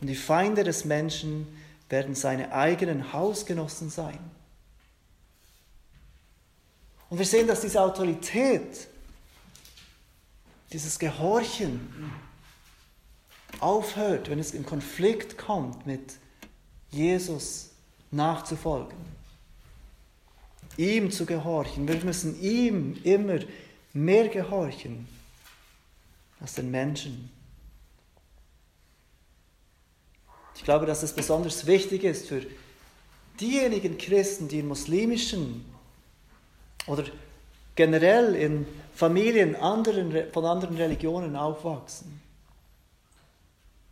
Und 0.00 0.06
die 0.06 0.14
Feinde 0.14 0.64
des 0.64 0.86
Menschen 0.86 1.46
werden 1.90 2.14
seine 2.14 2.52
eigenen 2.52 3.12
Hausgenossen 3.12 3.90
sein. 3.90 4.18
Und 7.10 7.18
wir 7.18 7.26
sehen, 7.26 7.46
dass 7.46 7.60
diese 7.60 7.80
Autorität, 7.80 8.88
dieses 10.72 10.98
Gehorchen 10.98 11.80
aufhört, 13.60 14.30
wenn 14.30 14.38
es 14.38 14.52
in 14.52 14.64
Konflikt 14.64 15.38
kommt 15.38 15.86
mit 15.86 16.14
Jesus 16.90 17.70
nachzufolgen, 18.10 18.98
ihm 20.76 21.10
zu 21.10 21.26
gehorchen. 21.26 21.86
Wir 21.86 21.96
müssen 22.04 22.40
ihm 22.40 22.98
immer 23.04 23.40
mehr 23.92 24.28
gehorchen 24.28 25.08
als 26.40 26.54
den 26.54 26.70
Menschen. 26.70 27.30
Ich 30.54 30.64
glaube, 30.64 30.86
dass 30.86 31.02
es 31.02 31.12
besonders 31.12 31.66
wichtig 31.66 32.04
ist 32.04 32.26
für 32.26 32.42
diejenigen 33.40 33.96
Christen, 33.98 34.48
die 34.48 34.60
in 34.60 34.68
muslimischen 34.68 35.64
oder 36.86 37.04
generell 37.74 38.34
in 38.34 38.66
Familien 38.94 39.54
anderen, 39.54 40.32
von 40.32 40.44
anderen 40.44 40.76
Religionen 40.76 41.36
aufwachsen. 41.36 42.17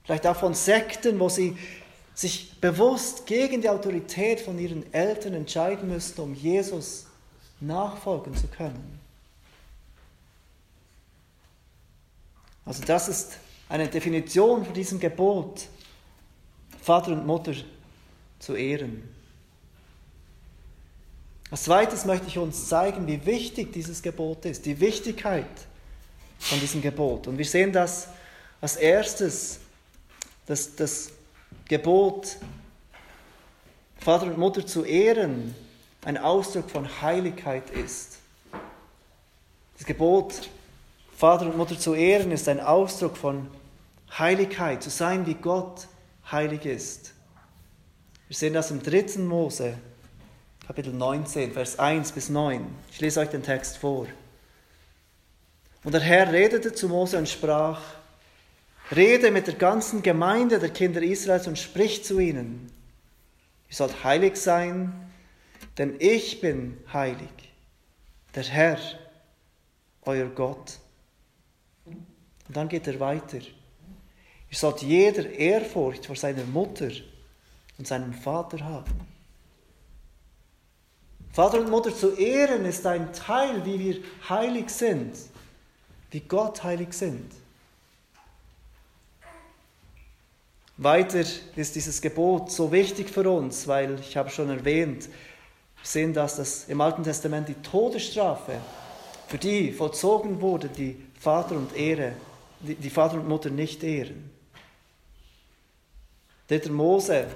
Vielleicht 0.06 0.26
auch 0.26 0.36
von 0.36 0.54
Sekten, 0.54 1.18
wo 1.18 1.28
sie 1.28 1.58
sich 2.14 2.58
bewusst 2.60 3.26
gegen 3.26 3.60
die 3.60 3.68
Autorität 3.68 4.40
von 4.40 4.58
ihren 4.58 4.90
Eltern 4.94 5.34
entscheiden 5.34 5.88
müssten, 5.88 6.20
um 6.20 6.34
Jesus 6.34 7.06
nachfolgen 7.60 8.34
zu 8.34 8.46
können. 8.46 9.00
Also 12.64 12.84
das 12.84 13.08
ist 13.08 13.38
eine 13.68 13.88
Definition 13.88 14.64
von 14.64 14.72
diesem 14.74 14.98
Gebot. 14.98 15.66
Vater 16.80 17.12
und 17.12 17.26
Mutter 17.26 17.54
zu 18.38 18.54
ehren. 18.54 19.08
Als 21.50 21.64
zweites 21.64 22.04
möchte 22.04 22.28
ich 22.28 22.38
uns 22.38 22.68
zeigen, 22.68 23.06
wie 23.06 23.26
wichtig 23.26 23.72
dieses 23.72 24.02
Gebot 24.02 24.44
ist, 24.44 24.66
die 24.66 24.78
Wichtigkeit 24.78 25.46
von 26.38 26.60
diesem 26.60 26.82
Gebot. 26.82 27.26
Und 27.26 27.38
wir 27.38 27.44
sehen 27.44 27.72
das 27.72 28.08
als 28.60 28.76
erstes, 28.76 29.60
dass 30.46 30.76
das 30.76 31.10
Gebot, 31.68 32.36
Vater 33.98 34.26
und 34.26 34.38
Mutter 34.38 34.66
zu 34.66 34.84
ehren, 34.84 35.54
ein 36.04 36.16
Ausdruck 36.16 36.70
von 36.70 37.02
Heiligkeit 37.02 37.70
ist. 37.70 38.18
Das 39.76 39.86
Gebot, 39.86 40.48
Vater 41.16 41.46
und 41.46 41.56
Mutter 41.56 41.78
zu 41.78 41.94
ehren, 41.94 42.30
ist 42.30 42.48
ein 42.48 42.60
Ausdruck 42.60 43.16
von 43.16 43.48
Heiligkeit, 44.16 44.82
zu 44.82 44.90
sein 44.90 45.26
wie 45.26 45.34
Gott 45.34 45.88
heilig 46.30 46.64
ist. 46.64 47.12
Wir 48.28 48.36
sehen 48.36 48.54
das 48.54 48.70
im 48.70 48.82
3. 48.82 49.20
Mose, 49.22 49.74
Kapitel 50.66 50.92
19, 50.92 51.52
Vers 51.52 51.78
1 51.78 52.12
bis 52.12 52.28
9. 52.28 52.66
Ich 52.90 53.00
lese 53.00 53.20
euch 53.20 53.28
den 53.28 53.42
Text 53.42 53.78
vor. 53.78 54.06
Und 55.84 55.92
der 55.92 56.00
Herr 56.00 56.32
redete 56.32 56.72
zu 56.72 56.88
Mose 56.88 57.18
und 57.18 57.28
sprach, 57.28 57.80
Rede 58.94 59.30
mit 59.30 59.46
der 59.48 59.54
ganzen 59.54 60.02
Gemeinde 60.02 60.58
der 60.58 60.70
Kinder 60.70 61.02
Israels 61.02 61.48
und 61.48 61.58
sprich 61.58 62.04
zu 62.04 62.20
ihnen. 62.20 62.70
Ihr 63.68 63.74
sollt 63.74 64.04
heilig 64.04 64.36
sein, 64.36 64.92
denn 65.78 65.96
ich 65.98 66.40
bin 66.40 66.78
heilig, 66.92 67.28
der 68.34 68.44
Herr, 68.44 68.78
euer 70.02 70.28
Gott. 70.28 70.78
Und 71.84 72.56
dann 72.56 72.68
geht 72.68 72.86
er 72.86 73.00
weiter. 73.00 73.38
Ihr 73.38 74.56
sollt 74.56 74.82
jeder 74.82 75.28
Ehrfurcht 75.30 76.06
vor 76.06 76.14
seiner 76.14 76.44
Mutter 76.44 76.90
und 77.76 77.88
seinem 77.88 78.14
Vater 78.14 78.60
haben. 78.64 79.00
Vater 81.32 81.60
und 81.60 81.68
Mutter 81.68 81.94
zu 81.94 82.14
ehren 82.16 82.64
ist 82.64 82.86
ein 82.86 83.12
Teil, 83.12 83.66
wie 83.66 83.78
wir 83.78 84.02
heilig 84.28 84.70
sind, 84.70 85.14
wie 86.10 86.20
Gott 86.20 86.62
heilig 86.62 86.94
sind. 86.94 87.30
Weiter 90.78 91.24
ist 91.56 91.74
dieses 91.74 92.02
Gebot 92.02 92.50
so 92.50 92.70
wichtig 92.70 93.08
für 93.08 93.30
uns, 93.30 93.66
weil 93.66 93.98
ich 94.00 94.16
habe 94.16 94.28
schon 94.28 94.50
erwähnt, 94.50 95.04
wir 95.06 95.10
sehen, 95.82 96.12
dass 96.12 96.36
das 96.36 96.68
im 96.68 96.80
Alten 96.80 97.02
Testament 97.02 97.48
die 97.48 97.54
Todesstrafe 97.54 98.60
für 99.28 99.38
die 99.38 99.72
vollzogen 99.72 100.40
wurde, 100.40 100.68
die 100.68 101.02
Vater 101.18 101.54
und 101.54 101.74
Ehre, 101.74 102.12
die 102.60 102.90
Vater 102.90 103.14
und 103.14 103.28
Mutter 103.28 103.48
nicht 103.50 103.82
ehren. 103.82 104.30
3. 106.48 106.70
Mose, 106.70 107.26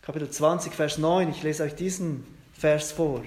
Kapitel 0.00 0.30
20, 0.30 0.72
Vers 0.72 0.98
9, 0.98 1.30
ich 1.30 1.42
lese 1.42 1.64
euch 1.64 1.74
diesen 1.74 2.24
Vers 2.54 2.92
vor. 2.92 3.22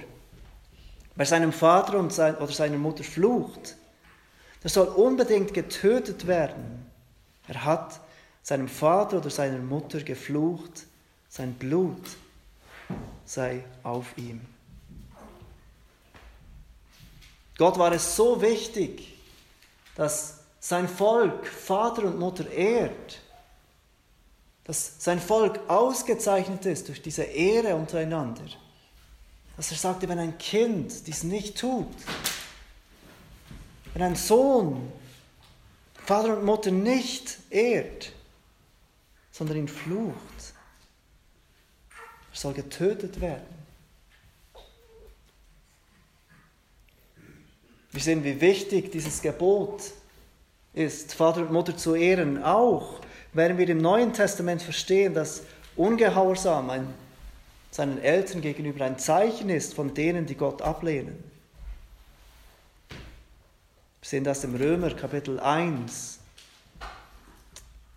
Wer 1.16 1.26
seinem 1.26 1.54
Vater 1.54 2.00
und 2.00 2.14
sein, 2.14 2.36
oder 2.38 2.52
seiner 2.52 2.78
Mutter 2.78 3.04
flucht, 3.04 3.76
der 4.64 4.70
soll 4.70 4.88
unbedingt 4.88 5.54
getötet 5.54 6.28
werden. 6.28 6.90
Er 7.48 7.64
hat 7.64 8.00
seinem 8.46 8.68
Vater 8.68 9.18
oder 9.18 9.32
seiner 9.32 9.58
Mutter 9.58 10.02
geflucht, 10.02 10.84
sein 11.30 11.56
Blut 11.56 11.98
sei 13.26 13.64
auf 13.82 14.16
ihm. 14.18 14.40
Gott 17.58 17.80
war 17.80 17.92
es 17.92 18.16
so 18.16 18.40
wichtig, 18.44 19.16
dass 19.96 20.42
sein 20.60 20.88
Volk 20.88 21.48
Vater 21.48 22.04
und 22.04 22.20
Mutter 22.20 22.48
ehrt, 22.52 23.20
dass 24.66 24.94
sein 25.00 25.20
Volk 25.20 25.60
ausgezeichnet 25.68 26.68
ist 26.68 26.88
durch 26.88 27.02
diese 27.02 27.24
Ehre 27.24 27.76
untereinander, 27.76 28.46
dass 29.58 29.72
er 29.72 29.78
sagte, 29.78 30.08
wenn 30.08 30.20
ein 30.20 30.38
Kind 30.38 31.08
dies 31.08 31.24
nicht 31.24 31.58
tut, 31.58 31.88
wenn 33.96 34.04
ein 34.04 34.16
Sohn 34.16 34.92
Vater 36.06 36.38
und 36.38 36.46
Mutter 36.46 36.70
nicht 36.70 37.40
ehrt, 37.50 38.12
sondern 39.36 39.58
ihn 39.58 39.68
flucht, 39.68 40.54
er 42.32 42.38
soll 42.38 42.54
getötet 42.54 43.20
werden. 43.20 43.44
Wir 47.92 48.02
sehen, 48.02 48.24
wie 48.24 48.40
wichtig 48.40 48.94
dieses 48.94 49.22
Gebot 49.22 49.92
ist, 50.74 51.14
Vater 51.14 51.42
und 51.42 51.52
Mutter 51.52 51.76
zu 51.76 51.96
ehren. 51.96 52.42
Auch 52.44 53.02
wenn 53.34 53.58
wir 53.58 53.68
im 53.68 53.80
Neuen 53.80 54.14
Testament 54.14 54.62
verstehen, 54.62 55.14
dass 55.14 55.44
Ungehorsam 55.76 56.70
ein, 56.70 56.94
seinen 57.72 58.02
Eltern 58.02 58.40
gegenüber 58.40 58.86
ein 58.86 58.98
Zeichen 58.98 59.50
ist 59.50 59.74
von 59.74 59.94
denen, 59.94 60.26
die 60.26 60.36
Gott 60.36 60.62
ablehnen. 60.62 61.22
Wir 62.90 64.10
sehen 64.10 64.24
das 64.24 64.46
im 64.46 64.56
Römer 64.56 64.92
Kapitel 64.92 65.42
1, 65.42 66.20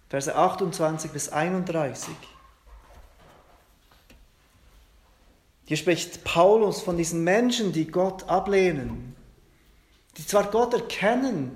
Verse 0.09 0.35
28 0.35 1.11
bis 1.11 1.29
31. 1.29 2.15
Hier 5.67 5.77
spricht 5.77 6.25
Paulus 6.25 6.81
von 6.81 6.97
diesen 6.97 7.25
Menschen, 7.25 7.73
die 7.73 7.87
Gott 7.87 8.29
ablehnen 8.29 9.15
die 10.19 10.27
zwar 10.27 10.51
Gott 10.51 10.75
erkennen, 10.75 11.53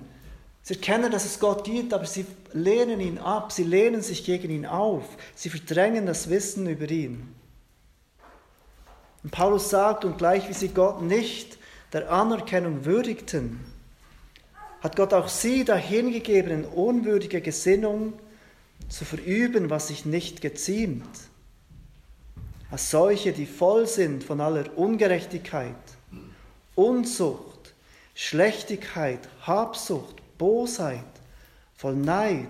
sie 0.62 0.75
erkennen, 0.75 1.11
dass 1.11 1.25
es 1.25 1.41
Gott 1.41 1.65
gibt, 1.65 1.93
aber 1.93 2.07
sie 2.07 2.25
lehnen 2.53 3.01
ihn 3.01 3.19
ab, 3.19 3.51
sie 3.51 3.65
lehnen 3.65 4.03
sich 4.03 4.25
gegen 4.25 4.51
ihn 4.51 4.67
auf, 4.67 5.05
sie 5.35 5.51
verdrängen 5.51 6.07
das 6.07 6.31
Wissen 6.31 6.69
über 6.69 6.88
ihn. 6.88 7.35
Und 9.25 9.31
Paulus 9.33 9.69
sagt, 9.69 10.05
und 10.05 10.17
gleich 10.17 10.49
wie 10.49 10.55
sie 10.55 10.69
Gott 10.69 11.03
nicht 11.03 11.59
der 11.93 12.11
Anerkennung 12.11 12.85
würdigten, 12.85 13.61
hat 14.81 14.97
Gott 14.97 15.12
auch 15.12 15.29
sie 15.29 15.65
dahingegeben, 15.65 16.51
in 16.53 16.65
unwürdige 16.65 17.41
Gesinnung 17.41 18.15
zu 18.93 19.07
verüben, 19.07 19.71
was 19.71 19.89
sich 19.89 20.05
nicht 20.05 20.43
geziemt. 20.43 21.09
Als 22.71 22.91
solche, 22.91 23.33
die 23.33 23.47
voll 23.47 23.87
sind 23.87 24.23
von 24.23 24.41
aller 24.41 24.77
Ungerechtigkeit, 24.77 25.75
Unzucht, 26.75 27.73
Schlechtigkeit, 28.15 29.21
Habsucht, 29.47 30.17
Bosheit, 30.37 31.05
voll 31.75 31.97
Neid, 31.97 32.49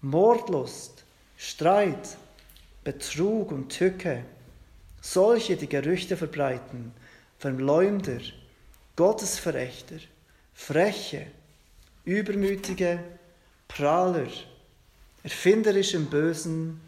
Mordlust, 0.00 1.04
Streit, 1.36 2.16
Betrug 2.82 3.52
und 3.52 3.68
Tücke, 3.68 4.24
solche, 5.00 5.56
die 5.56 5.68
Gerüchte 5.68 6.16
verbreiten, 6.16 6.92
Verleumder, 7.38 8.20
Gottesverächter, 8.96 9.98
Freche, 10.52 11.26
Übermütige, 12.04 12.98
Prahler, 13.68 14.26
erfinderisch 15.22 15.94
im 15.94 16.06
Bösen, 16.06 16.80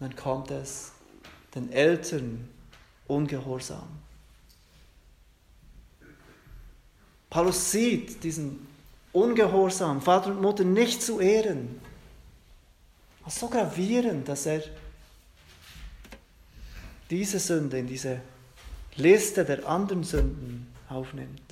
dann 0.00 0.14
kommt 0.16 0.50
es 0.50 0.92
den 1.54 1.72
Eltern 1.72 2.48
ungehorsam. 3.06 3.88
Paulus 7.30 7.70
sieht 7.70 8.22
diesen 8.24 8.66
Ungehorsam, 9.12 10.00
Vater 10.00 10.30
und 10.30 10.40
Mutter 10.40 10.64
nicht 10.64 11.02
zu 11.02 11.18
ehren, 11.18 11.80
als 13.24 13.40
so 13.40 13.48
gravierend, 13.48 14.28
dass 14.28 14.46
er 14.46 14.62
diese 17.10 17.38
Sünde 17.38 17.78
in 17.78 17.86
diese 17.86 18.20
Liste 18.96 19.44
der 19.44 19.66
anderen 19.66 20.04
Sünden 20.04 20.72
aufnimmt. 20.88 21.42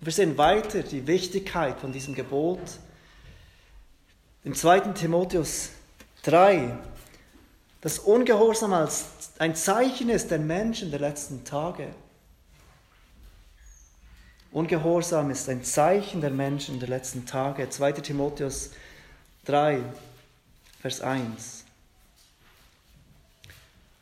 Wir 0.00 0.12
sehen 0.12 0.36
weiter 0.36 0.82
die 0.82 1.06
Wichtigkeit 1.06 1.80
von 1.80 1.92
diesem 1.92 2.14
Gebot. 2.14 2.60
Im 4.46 4.54
2. 4.54 4.92
Timotheus 4.92 5.70
3, 6.22 6.78
dass 7.80 7.98
Ungehorsam 7.98 8.74
als 8.74 9.06
ein 9.40 9.56
Zeichen 9.56 10.08
ist 10.08 10.30
der 10.30 10.38
Menschen 10.38 10.92
der 10.92 11.00
letzten 11.00 11.42
Tage. 11.42 11.88
Ungehorsam 14.52 15.32
ist 15.32 15.48
ein 15.48 15.64
Zeichen 15.64 16.20
der 16.20 16.30
Menschen 16.30 16.78
der 16.78 16.88
letzten 16.88 17.26
Tage. 17.26 17.68
2. 17.68 17.90
Timotheus 17.94 18.70
3, 19.46 19.80
Vers 20.80 21.00
1. 21.00 21.64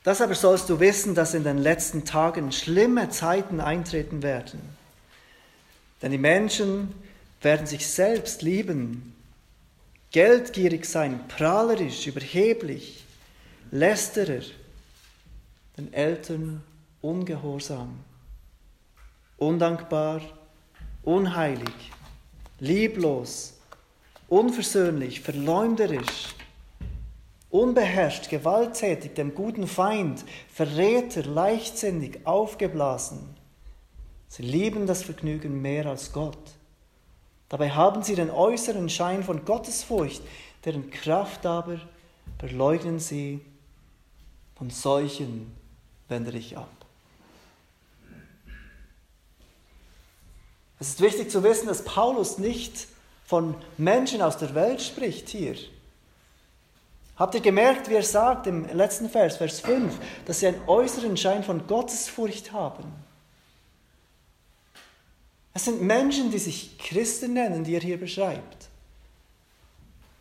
Das 0.02 0.20
aber 0.20 0.34
sollst 0.34 0.68
du 0.68 0.78
wissen, 0.78 1.14
dass 1.14 1.32
in 1.32 1.44
den 1.44 1.56
letzten 1.56 2.04
Tagen 2.04 2.52
schlimme 2.52 3.08
Zeiten 3.08 3.62
eintreten 3.62 4.22
werden. 4.22 4.60
Denn 6.02 6.12
die 6.12 6.18
Menschen 6.18 6.94
werden 7.40 7.66
sich 7.66 7.88
selbst 7.88 8.42
lieben, 8.42 9.13
geldgierig 10.14 10.84
sein, 10.84 11.26
prahlerisch, 11.26 12.06
überheblich, 12.06 13.04
lästerer, 13.72 14.44
den 15.76 15.92
Eltern 15.92 16.62
ungehorsam, 17.02 17.98
undankbar, 19.38 20.20
unheilig, 21.02 21.90
lieblos, 22.60 23.54
unversöhnlich, 24.28 25.20
verleumderisch, 25.20 26.36
unbeherrscht, 27.50 28.30
gewalttätig, 28.30 29.16
dem 29.16 29.34
guten 29.34 29.66
Feind, 29.66 30.24
Verräter, 30.52 31.24
leichtsinnig, 31.24 32.24
aufgeblasen. 32.24 33.34
Sie 34.28 34.44
lieben 34.44 34.86
das 34.86 35.02
Vergnügen 35.02 35.60
mehr 35.60 35.86
als 35.86 36.12
Gott. 36.12 36.52
Dabei 37.54 37.70
haben 37.70 38.02
sie 38.02 38.16
den 38.16 38.32
äußeren 38.32 38.88
Schein 38.88 39.22
von 39.22 39.44
Gottesfurcht, 39.44 40.20
deren 40.64 40.90
Kraft 40.90 41.46
aber 41.46 41.78
verleugnen 42.36 42.98
sie. 42.98 43.42
Von 44.56 44.70
solchen 44.70 45.54
wende 46.08 46.36
ich 46.36 46.58
ab. 46.58 46.66
Es 50.80 50.88
ist 50.88 51.00
wichtig 51.00 51.30
zu 51.30 51.44
wissen, 51.44 51.68
dass 51.68 51.84
Paulus 51.84 52.38
nicht 52.38 52.88
von 53.24 53.54
Menschen 53.78 54.20
aus 54.20 54.36
der 54.36 54.56
Welt 54.56 54.82
spricht 54.82 55.28
hier. 55.28 55.54
Habt 57.16 57.36
ihr 57.36 57.40
gemerkt, 57.40 57.88
wie 57.88 57.94
er 57.94 58.02
sagt 58.02 58.48
im 58.48 58.66
letzten 58.76 59.08
Vers, 59.08 59.36
Vers 59.36 59.60
5, 59.60 59.96
dass 60.26 60.40
sie 60.40 60.48
einen 60.48 60.68
äußeren 60.68 61.16
Schein 61.16 61.44
von 61.44 61.68
Gottesfurcht 61.68 62.50
haben? 62.50 63.03
Es 65.54 65.64
sind 65.64 65.80
Menschen, 65.80 66.32
die 66.32 66.38
sich 66.38 66.76
Christen 66.78 67.32
nennen, 67.32 67.62
die 67.62 67.74
er 67.74 67.80
hier 67.80 67.98
beschreibt. 67.98 68.68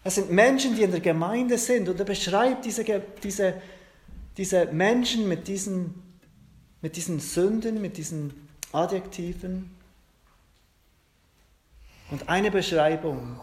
Es 0.03 0.15
sind 0.15 0.31
Menschen, 0.31 0.75
die 0.75 0.83
in 0.83 0.91
der 0.91 0.99
Gemeinde 0.99 1.57
sind 1.57 1.89
und 1.89 1.99
er 1.99 2.05
beschreibt 2.05 2.65
diese, 2.65 2.83
diese, 3.23 3.61
diese 4.37 4.65
Menschen 4.67 5.27
mit 5.27 5.47
diesen, 5.47 6.03
mit 6.81 6.95
diesen 6.95 7.19
Sünden, 7.19 7.81
mit 7.81 7.97
diesen 7.97 8.47
Adjektiven. 8.71 9.71
Und 12.11 12.29
eine 12.29 12.51
Beschreibung, 12.51 13.39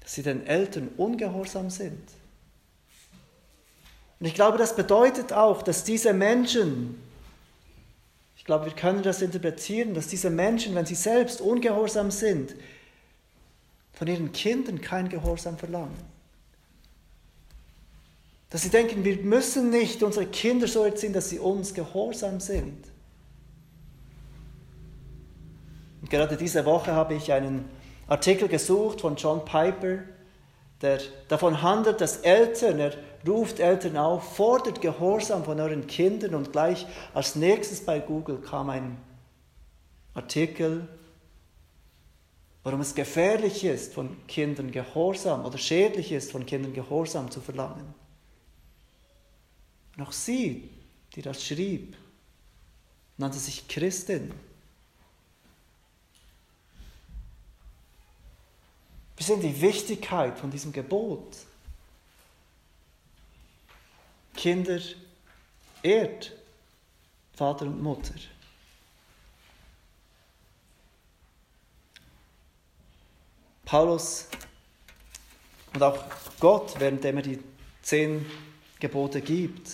dass 0.00 0.14
sie 0.14 0.22
den 0.22 0.46
Eltern 0.46 0.88
ungehorsam 0.96 1.70
sind. 1.70 2.02
Und 4.18 4.26
ich 4.26 4.34
glaube, 4.34 4.58
das 4.58 4.74
bedeutet 4.74 5.32
auch, 5.32 5.62
dass 5.62 5.84
diese 5.84 6.12
Menschen, 6.12 7.00
glaube, 8.48 8.64
wir 8.64 8.72
können 8.72 9.02
das 9.02 9.20
interpretieren, 9.20 9.92
dass 9.92 10.06
diese 10.06 10.30
Menschen, 10.30 10.74
wenn 10.74 10.86
sie 10.86 10.94
selbst 10.94 11.42
ungehorsam 11.42 12.10
sind, 12.10 12.54
von 13.92 14.08
ihren 14.08 14.32
Kindern 14.32 14.80
kein 14.80 15.10
Gehorsam 15.10 15.58
verlangen. 15.58 15.98
Dass 18.48 18.62
sie 18.62 18.70
denken, 18.70 19.04
wir 19.04 19.18
müssen 19.18 19.68
nicht 19.68 20.02
unsere 20.02 20.24
Kinder 20.24 20.66
so 20.66 20.82
erziehen, 20.82 21.12
dass 21.12 21.28
sie 21.28 21.38
uns 21.38 21.74
gehorsam 21.74 22.40
sind. 22.40 22.86
Und 26.00 26.08
gerade 26.08 26.38
diese 26.38 26.64
Woche 26.64 26.92
habe 26.92 27.16
ich 27.16 27.30
einen 27.30 27.66
Artikel 28.06 28.48
gesucht 28.48 29.02
von 29.02 29.16
John 29.16 29.44
Piper, 29.44 29.98
der 30.80 31.00
davon 31.28 31.62
handelt, 31.62 32.00
dass 32.00 32.18
Eltern, 32.18 32.78
er 32.78 32.92
ruft 33.26 33.58
Eltern 33.58 33.96
auf, 33.96 34.36
fordert 34.36 34.80
Gehorsam 34.80 35.44
von 35.44 35.58
euren 35.60 35.86
Kindern 35.86 36.34
und 36.34 36.52
gleich 36.52 36.86
als 37.14 37.34
nächstes 37.34 37.84
bei 37.84 37.98
Google 37.98 38.38
kam 38.38 38.70
ein 38.70 38.96
Artikel, 40.14 40.86
warum 42.62 42.80
es 42.80 42.94
gefährlich 42.94 43.64
ist, 43.64 43.94
von 43.94 44.16
Kindern 44.26 44.70
Gehorsam 44.70 45.44
oder 45.44 45.58
schädlich 45.58 46.12
ist, 46.12 46.30
von 46.32 46.46
Kindern 46.46 46.72
Gehorsam 46.72 47.30
zu 47.30 47.40
verlangen. 47.40 47.94
Auch 50.00 50.12
sie, 50.12 50.70
die 51.14 51.22
das 51.22 51.44
schrieb, 51.44 51.96
nannte 53.16 53.38
sich 53.38 53.66
Christin. 53.66 54.32
Sehen 59.24 59.40
die 59.40 59.60
Wichtigkeit 59.60 60.38
von 60.38 60.50
diesem 60.50 60.72
Gebot. 60.72 61.36
Kinder 64.34 64.78
ehrt 65.82 66.32
Vater 67.34 67.66
und 67.66 67.82
Mutter. 67.82 68.14
Paulus 73.64 74.26
und 75.74 75.82
auch 75.82 76.02
Gott, 76.40 76.80
währenddem 76.80 77.16
er 77.18 77.22
die 77.22 77.38
zehn 77.82 78.24
Gebote 78.80 79.20
gibt, 79.20 79.68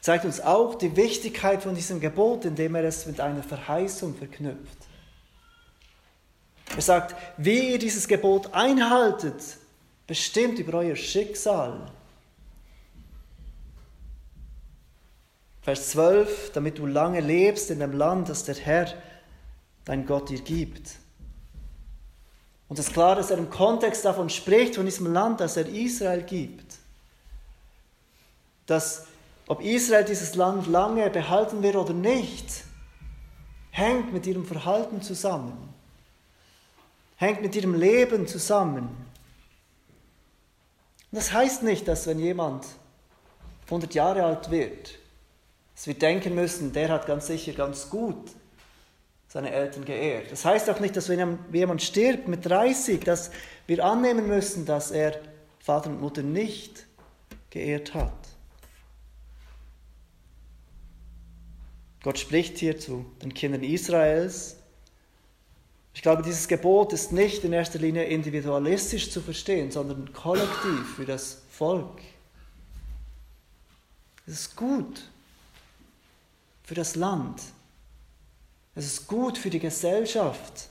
zeigt 0.00 0.24
uns 0.24 0.40
auch 0.40 0.74
die 0.76 0.96
Wichtigkeit 0.96 1.62
von 1.62 1.74
diesem 1.74 2.00
Gebot, 2.00 2.44
indem 2.44 2.74
er 2.76 2.84
es 2.84 3.06
mit 3.06 3.20
einer 3.20 3.42
Verheißung 3.42 4.14
verknüpft. 4.14 4.83
Er 6.76 6.82
sagt, 6.82 7.14
wie 7.36 7.72
ihr 7.72 7.78
dieses 7.78 8.08
Gebot 8.08 8.52
einhaltet, 8.52 9.58
bestimmt 10.06 10.58
über 10.58 10.78
euer 10.78 10.96
Schicksal. 10.96 11.86
Vers 15.62 15.90
12, 15.90 16.52
damit 16.52 16.78
du 16.78 16.86
lange 16.86 17.20
lebst 17.20 17.70
in 17.70 17.78
dem 17.78 17.92
Land, 17.92 18.28
das 18.28 18.44
der 18.44 18.56
Herr, 18.56 18.92
dein 19.84 20.04
Gott, 20.04 20.28
dir 20.28 20.40
gibt. 20.40 20.96
Und 22.68 22.78
es 22.78 22.88
ist 22.88 22.92
klar, 22.92 23.14
dass 23.14 23.30
er 23.30 23.38
im 23.38 23.50
Kontext 23.50 24.04
davon 24.04 24.28
spricht, 24.28 24.74
von 24.74 24.84
diesem 24.84 25.12
Land, 25.12 25.40
das 25.40 25.56
er 25.56 25.66
Israel 25.68 26.22
gibt. 26.22 26.76
Dass, 28.66 29.06
ob 29.46 29.62
Israel 29.62 30.04
dieses 30.04 30.34
Land 30.34 30.66
lange 30.66 31.08
behalten 31.08 31.62
wird 31.62 31.76
oder 31.76 31.94
nicht, 31.94 32.64
hängt 33.70 34.12
mit 34.12 34.26
ihrem 34.26 34.44
Verhalten 34.44 35.02
zusammen 35.02 35.73
hängt 37.16 37.42
mit 37.42 37.54
ihrem 37.56 37.74
Leben 37.74 38.26
zusammen. 38.26 38.88
das 41.10 41.32
heißt 41.32 41.62
nicht, 41.62 41.86
dass 41.86 42.06
wenn 42.06 42.18
jemand 42.18 42.66
100 43.66 43.94
Jahre 43.94 44.24
alt 44.24 44.50
wird, 44.50 44.98
dass 45.74 45.86
wir 45.86 45.94
denken 45.94 46.34
müssen, 46.34 46.72
der 46.72 46.88
hat 46.88 47.06
ganz 47.06 47.26
sicher 47.26 47.52
ganz 47.52 47.88
gut 47.88 48.30
seine 49.28 49.50
Eltern 49.50 49.84
geehrt. 49.84 50.30
Das 50.30 50.44
heißt 50.44 50.70
auch 50.70 50.78
nicht, 50.78 50.96
dass 50.96 51.08
wenn 51.08 51.38
jemand 51.52 51.82
stirbt 51.82 52.28
mit 52.28 52.46
30, 52.46 53.00
dass 53.00 53.32
wir 53.66 53.84
annehmen 53.84 54.28
müssen, 54.28 54.64
dass 54.64 54.92
er 54.92 55.20
Vater 55.58 55.90
und 55.90 56.00
Mutter 56.00 56.22
nicht 56.22 56.86
geehrt 57.50 57.94
hat. 57.94 58.12
Gott 62.04 62.18
spricht 62.18 62.58
hier 62.58 62.78
zu 62.78 63.06
den 63.22 63.34
Kindern 63.34 63.62
Israels 63.62 64.56
ich 65.94 66.02
glaube, 66.02 66.22
dieses 66.22 66.48
Gebot 66.48 66.92
ist 66.92 67.12
nicht 67.12 67.44
in 67.44 67.52
erster 67.52 67.78
Linie 67.78 68.04
individualistisch 68.04 69.10
zu 69.10 69.20
verstehen, 69.20 69.70
sondern 69.70 70.12
kollektiv 70.12 70.96
für 70.96 71.06
das 71.06 71.42
Volk. 71.50 72.00
Es 74.26 74.34
ist 74.34 74.56
gut 74.56 75.08
für 76.64 76.74
das 76.74 76.96
Land. 76.96 77.40
Es 78.74 78.86
ist 78.86 79.06
gut 79.06 79.38
für 79.38 79.50
die 79.50 79.60
Gesellschaft, 79.60 80.68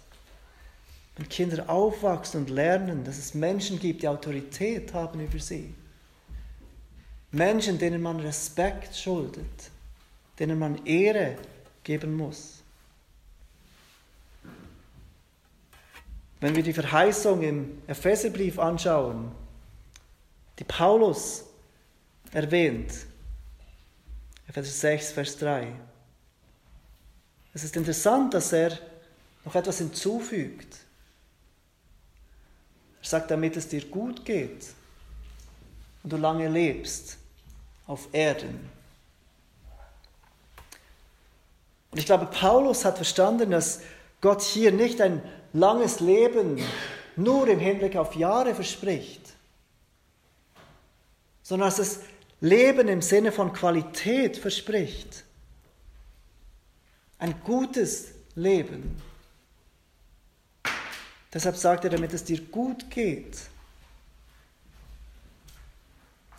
wenn 1.15 1.29
Kinder 1.29 1.69
aufwachsen 1.69 2.41
und 2.41 2.49
lernen, 2.49 3.05
dass 3.05 3.17
es 3.17 3.33
Menschen 3.33 3.79
gibt, 3.79 4.01
die 4.01 4.07
Autorität 4.09 4.93
haben 4.93 5.21
über 5.21 5.39
sie. 5.39 5.73
Menschen, 7.31 7.77
denen 7.79 8.01
man 8.01 8.19
Respekt 8.19 8.95
schuldet, 8.95 9.71
denen 10.37 10.59
man 10.59 10.85
Ehre 10.85 11.37
geben 11.83 12.17
muss. 12.17 12.62
Wenn 16.43 16.57
wir 16.57 16.63
die 16.63 16.73
Verheißung 16.73 17.41
im 17.41 17.81
Epheserbrief 17.87 18.59
anschauen, 18.59 19.31
die 20.59 20.65
Paulus 20.65 21.45
erwähnt, 22.33 22.91
Epheser 24.49 24.69
6, 24.69 25.13
Vers 25.13 25.37
3, 25.37 25.71
es 27.53 27.63
ist 27.63 27.77
interessant, 27.77 28.33
dass 28.33 28.51
er 28.51 28.77
noch 29.45 29.55
etwas 29.55 29.77
hinzufügt. 29.77 30.79
Er 33.01 33.07
sagt, 33.07 33.31
damit 33.31 33.55
es 33.55 33.69
dir 33.69 33.85
gut 33.85 34.25
geht 34.25 34.65
und 36.03 36.11
du 36.11 36.17
lange 36.17 36.49
lebst 36.49 37.19
auf 37.87 38.09
Erden. 38.11 38.69
Und 41.91 41.99
ich 41.99 42.05
glaube, 42.05 42.25
Paulus 42.25 42.83
hat 42.83 42.97
verstanden, 42.97 43.51
dass 43.51 43.79
Gott 44.19 44.41
hier 44.41 44.73
nicht 44.73 44.99
ein 44.99 45.21
langes 45.53 45.99
Leben 45.99 46.61
nur 47.15 47.47
im 47.47 47.59
Hinblick 47.59 47.95
auf 47.95 48.15
Jahre 48.15 48.55
verspricht, 48.55 49.33
sondern 51.43 51.69
dass 51.69 51.79
es 51.79 51.99
Leben 52.41 52.87
im 52.87 53.01
Sinne 53.01 53.31
von 53.31 53.53
Qualität 53.53 54.37
verspricht. 54.37 55.23
Ein 57.19 57.39
gutes 57.43 58.09
Leben. 58.35 59.01
Deshalb 61.31 61.55
sagt 61.55 61.85
er, 61.85 61.91
damit 61.91 62.13
es 62.13 62.23
dir 62.23 62.41
gut 62.41 62.89
geht. 62.89 63.37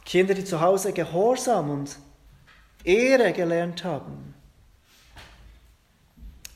Kinder, 0.04 0.34
die 0.34 0.44
zu 0.44 0.60
Hause 0.60 0.92
Gehorsam 0.92 1.70
und 1.70 1.98
Ehre 2.84 3.32
gelernt 3.32 3.82
haben, 3.82 4.33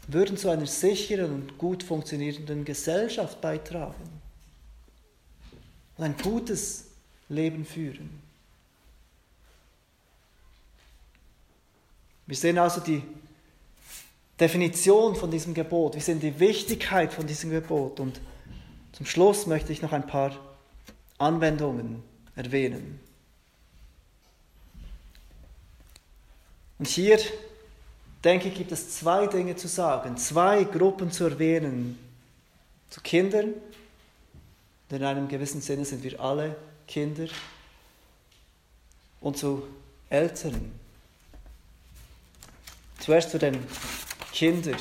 würden 0.09 0.37
zu 0.37 0.49
einer 0.49 0.67
sicheren 0.67 1.33
und 1.33 1.59
gut 1.59 1.83
funktionierenden 1.83 2.65
Gesellschaft 2.65 3.41
beitragen 3.41 4.21
und 5.97 6.05
ein 6.05 6.17
gutes 6.17 6.87
Leben 7.29 7.65
führen. 7.65 8.09
Wir 12.27 12.37
sehen 12.37 12.59
also 12.59 12.81
die 12.81 13.03
Definition 14.41 15.15
von 15.15 15.31
diesem 15.31 15.53
Gebot, 15.53 15.95
wir 15.95 16.03
sehen 16.03 16.21
die 16.21 16.41
Wichtigkeit 16.41 17.13
von 17.13 17.27
diesem 17.27 17.51
Gebot 17.51 18.01
und 18.01 18.21
zum 18.93 19.05
Schluss 19.05 19.47
möchte 19.47 19.73
ich 19.73 19.83
noch 19.83 19.93
ein 19.93 20.07
paar 20.07 20.33
Anwendungen 21.19 22.03
erwähnen. 22.35 23.01
Und 26.79 26.87
hier 26.87 27.19
denke 28.25 28.51
gibt 28.51 28.73
es 28.73 28.99
zwei 28.99 29.27
Dinge 29.27 29.57
zu 29.57 29.69
sagen, 29.69 30.17
zwei 30.17 30.65
Gruppen 30.65 31.11
zu 31.11 31.25
erwähnen. 31.25 31.99
Zu 32.91 33.01
Kindern, 33.03 33.55
denn 34.91 35.03
in 35.03 35.07
einem 35.07 35.29
gewissen 35.29 35.61
Sinne 35.61 35.85
sind 35.85 36.03
wir 36.03 36.19
alle 36.21 36.57
Kinder, 36.87 37.27
und 39.21 39.37
zu 39.37 39.67
Eltern. 40.11 40.73
Zuerst 43.01 43.31
zu 43.31 43.39
den 43.39 43.59
Kindern. 44.33 44.77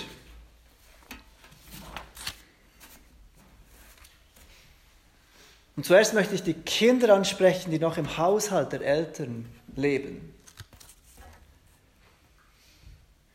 Und 5.76 5.86
zuerst 5.86 6.14
möchte 6.14 6.34
ich 6.34 6.42
die 6.42 6.56
Kinder 6.56 7.14
ansprechen, 7.14 7.70
die 7.70 7.80
noch 7.80 7.98
im 7.98 8.18
Haushalt 8.18 8.72
der 8.72 8.82
Eltern 8.82 9.46
leben. 9.76 10.34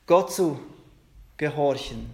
Gott 0.07 0.33
zu 0.33 0.59
gehorchen, 1.37 2.11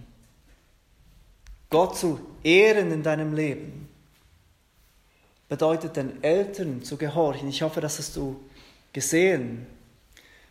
Gott 1.69 1.97
zu 1.97 2.19
ehren 2.43 2.91
in 2.91 3.03
deinem 3.03 3.35
Leben, 3.35 3.87
bedeutet 5.47 5.95
den 5.95 6.23
Eltern 6.23 6.83
zu 6.83 6.97
gehorchen. 6.97 7.49
Ich 7.49 7.61
hoffe, 7.61 7.81
das 7.81 7.97
hast 7.97 8.15
du 8.15 8.39
gesehen. 8.93 9.65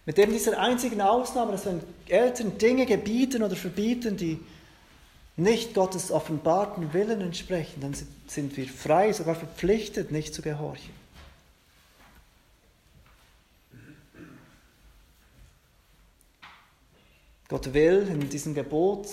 Mit 0.04 0.16
dem 0.16 0.32
dieser 0.32 0.58
einzigen 0.58 1.00
Ausnahme, 1.00 1.52
dass 1.52 1.66
wenn 1.66 1.80
Eltern 2.08 2.56
Dinge 2.58 2.86
gebieten 2.86 3.42
oder 3.42 3.56
verbieten, 3.56 4.16
die 4.16 4.38
nicht 5.36 5.74
Gottes 5.74 6.10
offenbarten 6.10 6.92
Willen 6.92 7.20
entsprechen, 7.20 7.80
dann 7.80 7.94
sind 8.26 8.56
wir 8.56 8.66
frei, 8.66 9.12
sogar 9.12 9.36
verpflichtet, 9.36 10.10
nicht 10.10 10.34
zu 10.34 10.42
gehorchen. 10.42 10.97
Gott 17.48 17.72
will 17.72 18.06
in 18.08 18.28
diesem 18.28 18.54
Gebot 18.54 19.06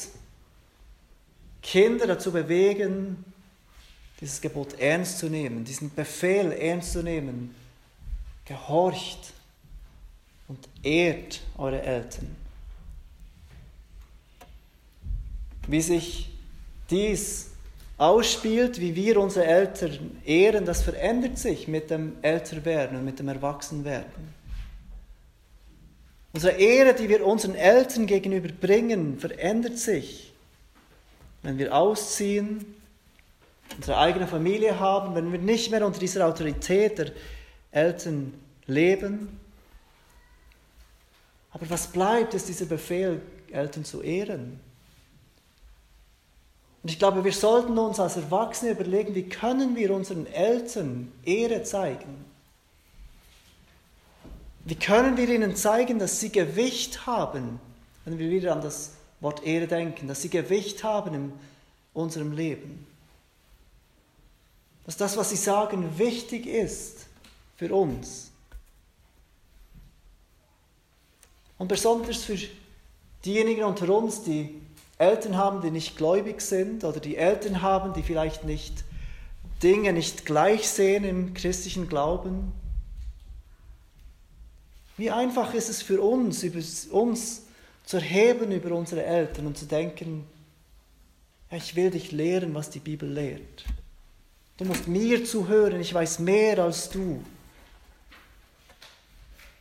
Kinder 1.62 2.06
dazu 2.06 2.32
bewegen, 2.32 3.24
dieses 4.22 4.40
Gebot 4.40 4.80
ernst 4.80 5.20
zu 5.20 5.30
nehmen, 5.30 5.64
diesen 5.64 5.94
Befehl 5.94 6.52
ernst 6.52 6.92
zu 6.92 7.02
nehmen. 7.02 7.56
Gehorcht 8.46 9.34
und 10.48 10.60
ehrt 10.84 11.42
eure 11.58 11.82
Eltern. 11.82 12.36
Wie 15.68 15.82
sich 15.82 16.30
dies 16.92 17.48
ausspielt, 17.98 18.80
wie 18.80 18.96
wir 18.96 19.20
unsere 19.20 19.46
Eltern 19.46 20.22
ehren, 20.26 20.66
das 20.66 20.84
verändert 20.84 21.40
sich 21.40 21.68
mit 21.68 21.90
dem 21.90 22.18
Älterwerden 22.22 23.00
und 23.00 23.06
mit 23.06 23.18
dem 23.18 23.30
Erwachsenwerden. 23.30 24.45
Unsere 26.36 26.58
Ehre, 26.58 26.94
die 26.94 27.08
wir 27.08 27.26
unseren 27.26 27.56
Eltern 27.56 28.08
gegenüber 28.08 28.50
bringen, 28.50 29.18
verändert 29.18 29.78
sich, 29.78 30.34
wenn 31.44 31.58
wir 31.58 31.74
ausziehen, 31.74 32.76
unsere 33.78 33.98
eigene 33.98 34.28
Familie 34.28 34.78
haben, 34.78 35.16
wenn 35.16 35.32
wir 35.32 35.40
nicht 35.40 35.72
mehr 35.72 35.86
unter 35.86 35.98
dieser 35.98 36.28
Autorität 36.28 36.98
der 36.98 37.12
Eltern 37.72 38.34
leben. 38.68 39.40
Aber 41.52 41.70
was 41.70 41.88
bleibt, 41.88 42.34
ist 42.34 42.50
dieser 42.50 42.66
Befehl, 42.66 43.22
Eltern 43.50 43.86
zu 43.86 44.02
ehren. 44.02 44.60
Und 46.84 46.92
ich 46.92 47.00
glaube, 47.00 47.24
wir 47.24 47.32
sollten 47.32 47.78
uns 47.78 47.98
als 48.02 48.18
Erwachsene 48.18 48.72
überlegen, 48.72 49.16
wie 49.16 49.30
können 49.30 49.78
wir 49.78 49.94
unseren 49.94 50.28
Eltern 50.28 51.14
Ehre 51.24 51.64
zeigen? 51.64 52.26
Wie 54.66 54.76
können 54.76 55.16
wir 55.16 55.30
ihnen 55.30 55.56
zeigen, 55.56 56.00
dass 56.00 56.20
sie 56.20 56.32
Gewicht 56.32 57.06
haben, 57.06 57.60
wenn 58.04 58.18
wir 58.18 58.32
wieder 58.32 58.52
an 58.52 58.62
das 58.62 58.94
Wort 59.22 59.46
Ehre 59.46 59.68
denken, 59.68 60.08
dass 60.08 60.24
sie 60.24 60.30
Gewicht 60.30 60.84
haben 60.84 61.14
in 61.14 61.34
unserem 61.94 62.32
Leben? 62.32 62.86
Dass 64.86 64.98
das, 64.98 65.18
was 65.18 65.30
sie 65.30 65.36
sagen, 65.36 65.98
wichtig 66.00 66.48
ist 66.48 67.06
für 67.56 67.74
uns. 67.74 68.32
Und 71.60 71.68
besonders 71.68 72.24
für 72.24 72.38
diejenigen 73.24 73.64
unter 73.64 73.90
uns, 73.96 74.24
die 74.24 74.60
Eltern 74.98 75.38
haben, 75.38 75.62
die 75.62 75.72
nicht 75.72 75.96
gläubig 75.96 76.42
sind 76.42 76.84
oder 76.84 77.00
die 77.00 77.18
Eltern 77.18 77.62
haben, 77.62 77.94
die 77.94 78.02
vielleicht 78.04 78.46
nicht 78.46 78.84
Dinge 79.62 79.94
nicht 79.94 80.26
gleich 80.26 80.68
sehen 80.68 81.04
im 81.04 81.34
christlichen 81.34 81.88
Glauben. 81.88 82.52
Wie 84.98 85.12
einfach 85.12 85.54
ist 85.54 85.70
es 85.70 85.82
für 85.82 86.02
uns, 86.02 86.44
über 86.44 86.60
uns 86.92 87.44
zu 87.86 87.98
erheben 87.98 88.52
über 88.52 88.76
unsere 88.76 89.04
Eltern 89.04 89.48
und 89.48 89.58
zu 89.58 89.66
denken, 89.66 90.26
ich 91.52 91.76
will 91.76 91.92
dich 91.92 92.12
lehren, 92.12 92.56
was 92.56 92.70
die 92.70 92.80
Bibel 92.80 93.08
lehrt. 93.08 93.66
Du 94.58 94.66
musst 94.66 94.88
mir 94.88 95.24
zuhören, 95.24 95.80
ich 95.80 95.94
weiß 95.94 96.20
mehr 96.20 96.60
als 96.60 96.90
du. 96.90 97.24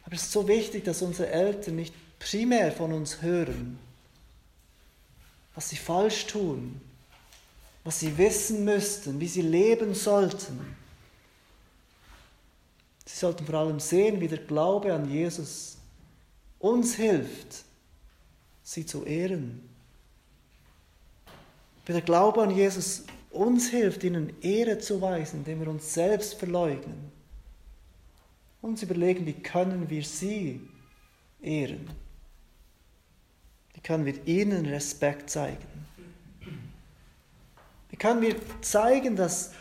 Aber 0.04 0.14
es 0.14 0.22
ist 0.22 0.32
so 0.32 0.48
wichtig, 0.48 0.84
dass 0.84 1.02
unsere 1.02 1.30
Eltern 1.30 1.76
nicht 1.76 1.94
primär 2.18 2.72
von 2.72 2.92
uns 2.92 3.20
hören, 3.20 3.78
was 5.54 5.68
sie 5.68 5.76
falsch 5.76 6.26
tun, 6.26 6.80
was 7.84 8.00
sie 8.00 8.16
wissen 8.16 8.64
müssten, 8.64 9.20
wie 9.20 9.28
sie 9.28 9.42
leben 9.42 9.94
sollten. 9.94 10.76
Sie 13.06 13.16
sollten 13.16 13.44
vor 13.44 13.56
allem 13.56 13.80
sehen, 13.80 14.20
wie 14.20 14.28
der 14.28 14.38
Glaube 14.38 14.94
an 14.94 15.10
Jesus 15.10 15.76
uns 16.58 16.94
hilft, 16.94 17.64
sie 18.62 18.86
zu 18.86 19.04
ehren. 19.04 19.68
Wie 21.84 21.92
der 21.92 22.00
Glaube 22.00 22.42
an 22.42 22.50
Jesus 22.50 23.04
uns 23.30 23.68
hilft, 23.68 24.04
ihnen 24.04 24.32
Ehre 24.42 24.78
zu 24.78 25.00
weisen, 25.02 25.40
indem 25.40 25.60
wir 25.60 25.68
uns 25.68 25.92
selbst 25.92 26.34
verleugnen. 26.34 27.12
Uns 28.62 28.82
überlegen, 28.82 29.26
wie 29.26 29.34
können 29.34 29.90
wir 29.90 30.02
sie 30.04 30.60
ehren. 31.42 31.90
Wie 33.74 33.80
können 33.80 34.06
wir 34.06 34.26
ihnen 34.26 34.64
Respekt 34.64 35.28
zeigen? 35.28 35.66
Wie 37.90 37.96
können 37.96 38.22
wir 38.22 38.36
zeigen, 38.62 39.16
dass 39.16 39.52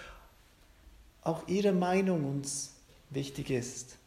auch 1.24 1.46
ihre 1.48 1.74
Meinung 1.74 2.26
uns 2.26 2.73
wichtig 3.14 3.50
ist? 3.50 3.98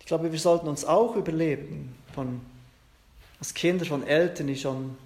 Ich 0.00 0.06
glaube, 0.06 0.30
wir 0.30 0.38
sollten 0.38 0.68
uns 0.68 0.84
auch 0.84 1.16
überleben, 1.16 1.96
von, 2.14 2.42
als 3.38 3.54
Kinder 3.54 3.86
von 3.86 4.06
Eltern, 4.06 4.48
die 4.48 4.56
schon 4.56 4.98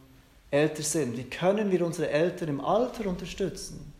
älter 0.51 0.83
sind. 0.83 1.17
Wie 1.17 1.25
können 1.25 1.71
wir 1.71 1.87
unsere 1.87 2.11
Eltern 2.11 2.49
im 2.49 2.61
Alter 2.61 3.07
unterstützen? 3.07 3.93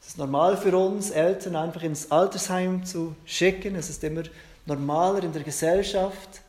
Es 0.00 0.08
ist 0.08 0.18
normal 0.18 0.56
für 0.56 0.74
uns, 0.74 1.10
Eltern 1.10 1.56
einfach 1.56 1.82
ins 1.82 2.10
Altersheim 2.10 2.86
zu 2.86 3.14
schicken. 3.26 3.74
Es 3.74 3.90
ist 3.90 4.02
immer 4.02 4.22
normaler 4.64 5.24
in 5.24 5.32
der 5.34 5.42
Gesellschaft. 5.42 6.40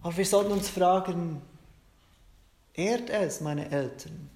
Aber 0.00 0.16
wir 0.16 0.24
sollten 0.24 0.52
uns 0.52 0.70
fragen, 0.70 1.42
ehrt 2.74 3.10
es 3.10 3.40
meine 3.40 3.70
Eltern? 3.70 4.30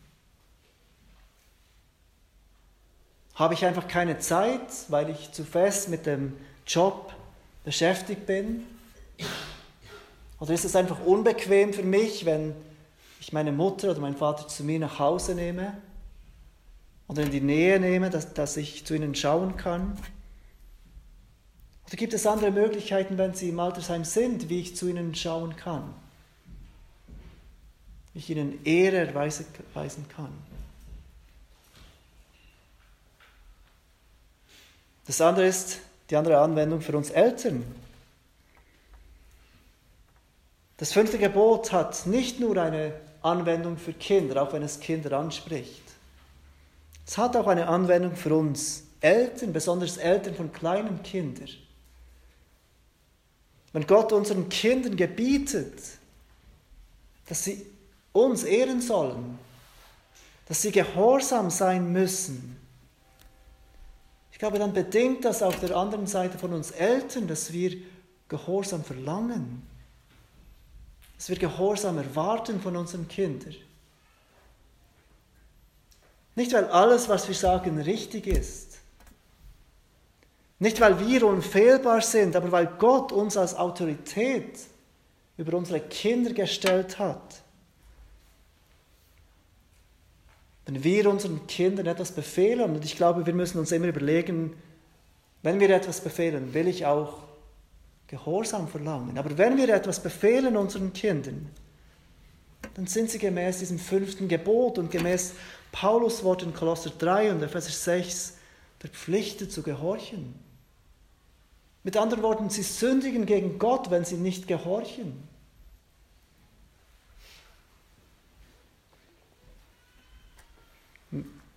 Habe 3.34 3.54
ich 3.54 3.64
einfach 3.64 3.86
keine 3.86 4.18
Zeit, 4.18 4.70
weil 4.88 5.10
ich 5.10 5.32
zu 5.32 5.44
fest 5.44 5.88
mit 5.90 6.06
dem 6.06 6.34
Job 6.66 7.12
beschäftigt 7.64 8.26
bin? 8.26 8.64
Oder 10.40 10.54
ist 10.54 10.64
es 10.64 10.76
einfach 10.76 11.04
unbequem 11.04 11.72
für 11.72 11.82
mich, 11.82 12.24
wenn 12.24 12.54
ich 13.20 13.32
meine 13.32 13.52
Mutter 13.52 13.90
oder 13.90 14.00
meinen 14.00 14.16
Vater 14.16 14.48
zu 14.48 14.64
mir 14.64 14.78
nach 14.78 14.98
Hause 14.98 15.34
nehme 15.34 15.76
oder 17.08 17.22
in 17.22 17.30
die 17.30 17.40
Nähe 17.40 17.78
nehme, 17.78 18.10
dass, 18.10 18.34
dass 18.34 18.56
ich 18.56 18.86
zu 18.86 18.94
ihnen 18.94 19.14
schauen 19.14 19.56
kann? 19.56 19.98
Oder 21.86 21.96
gibt 21.96 22.14
es 22.14 22.26
andere 22.26 22.50
Möglichkeiten, 22.50 23.16
wenn 23.18 23.34
sie 23.34 23.50
im 23.50 23.60
Altersheim 23.60 24.04
sind, 24.04 24.48
wie 24.48 24.60
ich 24.60 24.76
zu 24.76 24.88
ihnen 24.88 25.14
schauen 25.14 25.56
kann? 25.56 25.94
Ich 28.16 28.30
ihnen 28.30 28.64
Ehre 28.64 28.96
erweisen 28.96 30.08
kann? 30.08 30.32
Das 35.06 35.20
andere 35.20 35.46
ist 35.46 35.80
die 36.08 36.16
andere 36.16 36.38
Anwendung 36.38 36.80
für 36.80 36.96
uns 36.96 37.10
Eltern. 37.10 37.62
Das 40.78 40.94
fünfte 40.94 41.18
Gebot 41.18 41.72
hat 41.72 42.06
nicht 42.06 42.40
nur 42.40 42.56
eine 42.56 42.94
Anwendung 43.20 43.76
für 43.76 43.92
Kinder, 43.92 44.42
auch 44.42 44.52
wenn 44.54 44.62
es 44.62 44.80
Kinder 44.80 45.18
anspricht. 45.18 45.82
Es 47.06 47.18
hat 47.18 47.36
auch 47.36 47.46
eine 47.46 47.68
Anwendung 47.68 48.16
für 48.16 48.34
uns 48.34 48.84
Eltern, 49.00 49.52
besonders 49.52 49.98
Eltern 49.98 50.34
von 50.34 50.52
kleinen 50.52 51.02
Kindern. 51.02 51.50
Wenn 53.74 53.86
Gott 53.86 54.10
unseren 54.12 54.48
Kindern 54.48 54.96
gebietet, 54.96 55.78
dass 57.26 57.44
sie 57.44 57.75
uns 58.24 58.44
ehren 58.44 58.80
sollen, 58.80 59.38
dass 60.46 60.62
sie 60.62 60.72
gehorsam 60.72 61.50
sein 61.50 61.92
müssen, 61.92 62.56
ich 64.36 64.38
glaube, 64.38 64.58
dann 64.58 64.74
bedingt 64.74 65.24
das 65.24 65.42
auf 65.42 65.58
der 65.60 65.74
anderen 65.74 66.06
Seite 66.06 66.36
von 66.36 66.52
uns 66.52 66.70
Eltern, 66.70 67.26
dass 67.26 67.54
wir 67.54 67.74
Gehorsam 68.28 68.84
verlangen, 68.84 69.66
dass 71.16 71.30
wir 71.30 71.38
Gehorsam 71.38 71.96
erwarten 71.96 72.60
von 72.60 72.76
unseren 72.76 73.08
Kindern. 73.08 73.54
Nicht, 76.34 76.52
weil 76.52 76.66
alles, 76.66 77.08
was 77.08 77.26
wir 77.28 77.34
sagen, 77.34 77.80
richtig 77.80 78.26
ist. 78.26 78.76
Nicht, 80.58 80.82
weil 80.82 81.00
wir 81.00 81.26
unfehlbar 81.26 82.02
sind, 82.02 82.36
aber 82.36 82.52
weil 82.52 82.66
Gott 82.78 83.12
uns 83.12 83.38
als 83.38 83.54
Autorität 83.54 84.58
über 85.38 85.56
unsere 85.56 85.80
Kinder 85.80 86.34
gestellt 86.34 86.98
hat. 86.98 87.40
Wenn 90.66 90.82
wir 90.82 91.08
unseren 91.08 91.46
Kindern 91.46 91.86
etwas 91.86 92.12
befehlen, 92.12 92.74
und 92.74 92.84
ich 92.84 92.96
glaube, 92.96 93.24
wir 93.24 93.34
müssen 93.34 93.58
uns 93.58 93.72
immer 93.72 93.86
überlegen, 93.86 94.54
wenn 95.42 95.60
wir 95.60 95.70
etwas 95.70 96.00
befehlen, 96.00 96.52
will 96.54 96.66
ich 96.66 96.84
auch 96.84 97.22
Gehorsam 98.08 98.68
verlangen. 98.68 99.18
Aber 99.18 99.36
wenn 99.38 99.56
wir 99.56 99.68
etwas 99.68 100.00
befehlen 100.00 100.56
unseren 100.56 100.92
Kindern, 100.92 101.48
dann 102.74 102.86
sind 102.86 103.10
sie 103.10 103.18
gemäß 103.18 103.60
diesem 103.60 103.78
fünften 103.78 104.28
Gebot 104.28 104.78
und 104.78 104.90
gemäß 104.90 105.34
Paulus 105.72 106.22
Wort 106.24 106.42
in 106.42 106.54
Kolosser 106.54 106.90
3 106.96 107.32
und 107.32 107.42
Epheser 107.42 107.70
6 107.70 108.38
verpflichtet 108.78 109.52
zu 109.52 109.62
gehorchen. 109.62 110.34
Mit 111.82 111.96
anderen 111.96 112.22
Worten, 112.22 112.50
sie 112.50 112.62
sündigen 112.62 113.26
gegen 113.26 113.58
Gott, 113.58 113.90
wenn 113.90 114.04
sie 114.04 114.16
nicht 114.16 114.48
gehorchen. 114.48 115.22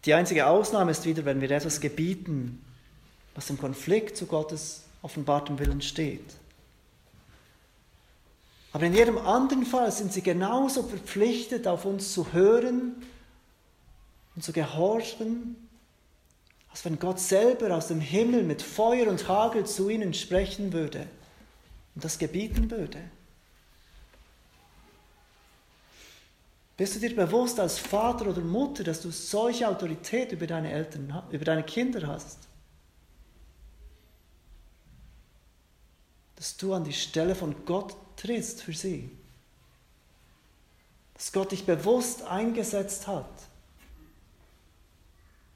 Die 0.05 0.13
einzige 0.13 0.47
Ausnahme 0.47 0.91
ist 0.91 1.05
wieder, 1.05 1.25
wenn 1.25 1.41
wir 1.41 1.51
etwas 1.51 1.81
gebieten, 1.81 2.63
was 3.35 3.49
im 3.49 3.57
Konflikt 3.57 4.15
zu 4.15 4.25
Gottes 4.25 4.83
offenbartem 5.01 5.59
Willen 5.59 5.81
steht. 5.81 6.35
Aber 8.71 8.85
in 8.85 8.93
jedem 8.93 9.17
anderen 9.17 9.65
Fall 9.65 9.91
sind 9.91 10.13
sie 10.13 10.21
genauso 10.21 10.83
verpflichtet, 10.83 11.67
auf 11.67 11.85
uns 11.85 12.13
zu 12.13 12.33
hören 12.33 12.95
und 14.35 14.43
zu 14.43 14.53
gehorchen, 14.53 15.55
als 16.69 16.85
wenn 16.85 16.99
Gott 16.99 17.19
selber 17.19 17.75
aus 17.75 17.87
dem 17.87 17.99
Himmel 17.99 18.43
mit 18.43 18.61
Feuer 18.61 19.07
und 19.07 19.27
Hagel 19.27 19.65
zu 19.65 19.89
ihnen 19.89 20.13
sprechen 20.13 20.71
würde 20.71 21.07
und 21.95 22.03
das 22.03 22.19
gebieten 22.19 22.69
würde. 22.69 22.99
Bist 26.79 26.95
du 26.95 26.99
dir 27.01 27.13
bewusst 27.13 27.59
als 27.59 27.77
Vater 27.77 28.27
oder 28.27 28.39
Mutter, 28.39 28.85
dass 28.85 29.01
du 29.01 29.11
solche 29.11 29.67
Autorität 29.67 30.31
über 30.31 30.47
deine 30.47 30.71
Eltern, 30.71 31.23
über 31.29 31.43
deine 31.43 31.63
Kinder 31.63 32.07
hast? 32.07 32.47
Dass 36.37 36.55
du 36.55 36.73
an 36.73 36.85
die 36.85 36.93
Stelle 36.93 37.35
von 37.35 37.65
Gott 37.65 37.97
trittst 38.15 38.63
für 38.63 38.71
sie. 38.71 39.11
Dass 41.15 41.33
Gott 41.33 41.51
dich 41.51 41.65
bewusst 41.65 42.21
eingesetzt 42.21 43.07
hat, 43.07 43.29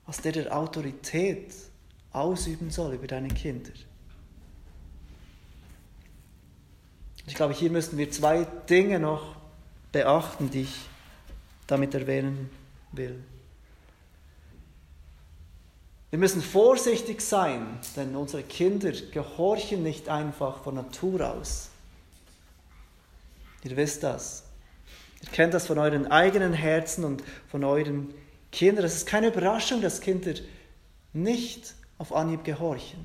als 0.05 0.19
der 0.19 0.33
der 0.33 0.53
Autorität 0.53 1.53
ausüben 2.11 2.69
soll 2.69 2.95
über 2.95 3.07
deine 3.07 3.29
Kinder. 3.29 3.71
Ich 7.25 7.35
glaube, 7.35 7.53
hier 7.53 7.71
müssen 7.71 7.97
wir 7.97 8.11
zwei 8.11 8.43
Dinge 8.69 8.99
noch 8.99 9.37
beachten, 9.93 10.51
die 10.51 10.63
ich 10.63 10.89
damit 11.73 11.95
erwähnen 11.95 12.51
will. 12.91 13.19
Wir 16.11 16.19
müssen 16.19 16.43
vorsichtig 16.43 17.21
sein, 17.21 17.79
denn 17.95 18.15
unsere 18.15 18.43
Kinder 18.43 18.91
gehorchen 18.91 19.81
nicht 19.81 20.07
einfach 20.07 20.61
von 20.61 20.75
Natur 20.75 21.27
aus. 21.27 21.69
Ihr 23.63 23.75
wisst 23.75 24.03
das. 24.03 24.43
Ihr 25.23 25.29
kennt 25.29 25.55
das 25.55 25.65
von 25.65 25.79
euren 25.79 26.05
eigenen 26.05 26.53
Herzen 26.53 27.03
und 27.05 27.23
von 27.49 27.63
euren 27.63 28.13
Kindern. 28.51 28.85
Es 28.85 28.97
ist 28.97 29.07
keine 29.07 29.29
Überraschung, 29.29 29.81
dass 29.81 29.99
Kinder 29.99 30.33
nicht 31.13 31.73
auf 31.97 32.13
Anhieb 32.13 32.43
gehorchen. 32.43 33.03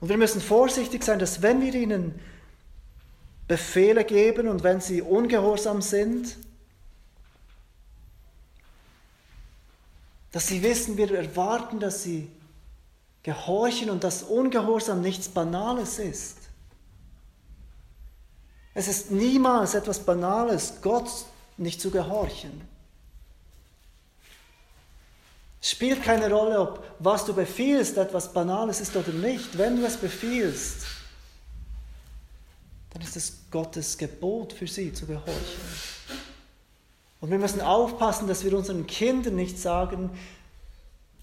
Und 0.00 0.10
wir 0.10 0.18
müssen 0.18 0.42
vorsichtig 0.42 1.02
sein, 1.02 1.18
dass 1.18 1.40
wenn 1.40 1.62
wir 1.62 1.74
ihnen 1.74 2.20
Befehle 3.48 4.04
geben 4.04 4.46
und 4.46 4.62
wenn 4.62 4.80
sie 4.80 5.02
ungehorsam 5.02 5.80
sind, 5.82 6.36
dass 10.30 10.46
sie 10.46 10.62
wissen, 10.62 10.98
wir 10.98 11.10
erwarten, 11.10 11.80
dass 11.80 12.02
sie 12.02 12.30
gehorchen 13.22 13.90
und 13.90 14.04
dass 14.04 14.22
Ungehorsam 14.22 15.00
nichts 15.00 15.28
Banales 15.28 15.98
ist. 15.98 16.36
Es 18.74 18.86
ist 18.86 19.10
niemals 19.10 19.74
etwas 19.74 19.98
Banales, 19.98 20.74
Gott 20.82 21.10
nicht 21.56 21.80
zu 21.80 21.90
gehorchen. 21.90 22.60
Es 25.60 25.70
spielt 25.70 26.02
keine 26.02 26.30
Rolle, 26.30 26.60
ob 26.60 26.84
was 27.00 27.24
du 27.24 27.34
befiehlst 27.34 27.96
etwas 27.96 28.32
Banales 28.32 28.80
ist 28.80 28.94
oder 28.94 29.12
nicht. 29.12 29.58
Wenn 29.58 29.76
du 29.76 29.84
es 29.84 29.96
befiehlst, 29.96 30.86
dann 32.98 33.06
ist 33.06 33.16
es 33.16 33.38
Gottes 33.50 33.96
Gebot 33.96 34.52
für 34.52 34.66
sie 34.66 34.92
zu 34.92 35.06
gehorchen. 35.06 35.60
Und 37.20 37.30
wir 37.30 37.38
müssen 37.38 37.60
aufpassen, 37.60 38.26
dass 38.26 38.44
wir 38.44 38.56
unseren 38.56 38.86
Kindern 38.86 39.36
nicht 39.36 39.58
sagen, 39.58 40.10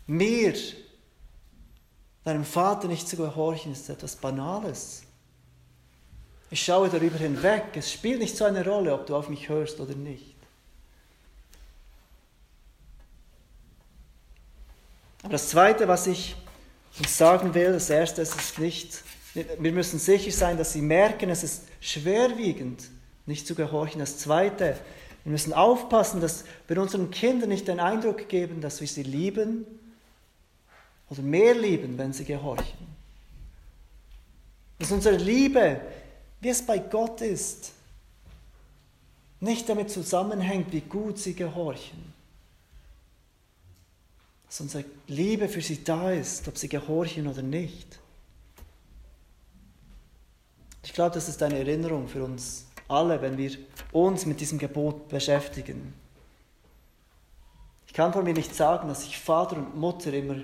mir, 0.07 0.53
deinem 2.23 2.45
Vater 2.45 2.88
nicht 2.88 3.07
zu 3.07 3.17
gehorchen, 3.17 3.73
ist 3.73 3.89
etwas 3.89 4.15
Banales. 4.15 5.03
Ich 6.49 6.63
schaue 6.63 6.89
darüber 6.89 7.17
hinweg. 7.17 7.65
Es 7.76 7.91
spielt 7.91 8.19
nicht 8.19 8.38
so 8.38 8.45
eine 8.45 8.63
Rolle, 8.63 8.93
ob 8.93 9.05
du 9.05 9.15
auf 9.15 9.28
mich 9.28 9.49
hörst 9.49 9.80
oder 9.80 9.95
nicht. 9.95 10.36
Aber 15.23 15.34
das 15.34 15.49
Zweite, 15.49 15.88
was 15.88 16.07
ich 16.07 16.36
uns 16.99 17.17
sagen 17.17 17.53
will, 17.53 17.73
das 17.73 17.89
Erste 17.89 18.21
ist 18.21 18.36
es 18.36 18.57
nicht, 18.57 19.03
wir 19.36 19.71
müssen 19.71 19.99
sicher 19.99 20.31
sein, 20.31 20.57
dass 20.57 20.73
sie 20.73 20.81
merken, 20.81 21.29
es 21.29 21.43
ist 21.43 21.63
schwerwiegend, 21.81 22.89
nicht 23.25 23.45
zu 23.45 23.55
gehorchen. 23.55 23.99
Das 23.99 24.17
Zweite, 24.17 24.77
wir 25.23 25.31
müssen 25.31 25.53
aufpassen, 25.53 26.21
dass 26.21 26.45
wir 26.67 26.81
unseren 26.81 27.11
Kindern 27.11 27.49
nicht 27.49 27.67
den 27.67 27.79
Eindruck 27.79 28.29
geben, 28.29 28.61
dass 28.61 28.81
wir 28.81 28.88
sie 28.88 29.03
lieben 29.03 29.65
oder 31.09 31.21
mehr 31.21 31.53
lieben, 31.53 31.97
wenn 31.97 32.13
sie 32.13 32.25
gehorchen. 32.25 32.88
Dass 34.79 34.91
unsere 34.91 35.17
Liebe, 35.17 35.81
wie 36.41 36.49
es 36.49 36.65
bei 36.65 36.79
Gott 36.79 37.21
ist, 37.21 37.71
nicht 39.39 39.67
damit 39.69 39.89
zusammenhängt, 39.89 40.71
wie 40.71 40.81
gut 40.81 41.19
sie 41.19 41.33
gehorchen 41.33 42.15
dass 44.55 44.61
unsere 44.61 44.86
Liebe 45.07 45.49
für 45.49 45.59
sie 45.59 45.83
da 45.83 46.11
ist, 46.11 46.47
ob 46.47 46.57
sie 46.57 46.69
gehorchen 46.69 47.27
oder 47.27 47.41
nicht. 47.41 47.99
Ich 50.95 50.97
glaube, 50.97 51.13
das 51.13 51.27
ist 51.27 51.43
eine 51.43 51.59
Erinnerung 51.59 52.07
für 52.07 52.23
uns 52.23 52.67
alle, 52.87 53.21
wenn 53.21 53.37
wir 53.37 53.51
uns 53.91 54.25
mit 54.25 54.39
diesem 54.39 54.57
Gebot 54.57 55.09
beschäftigen. 55.09 55.93
Ich 57.85 57.91
kann 57.91 58.13
von 58.13 58.23
mir 58.23 58.33
nicht 58.33 58.55
sagen, 58.55 58.87
dass 58.87 59.03
ich 59.03 59.19
Vater 59.19 59.57
und 59.57 59.75
Mutter 59.75 60.13
immer 60.13 60.37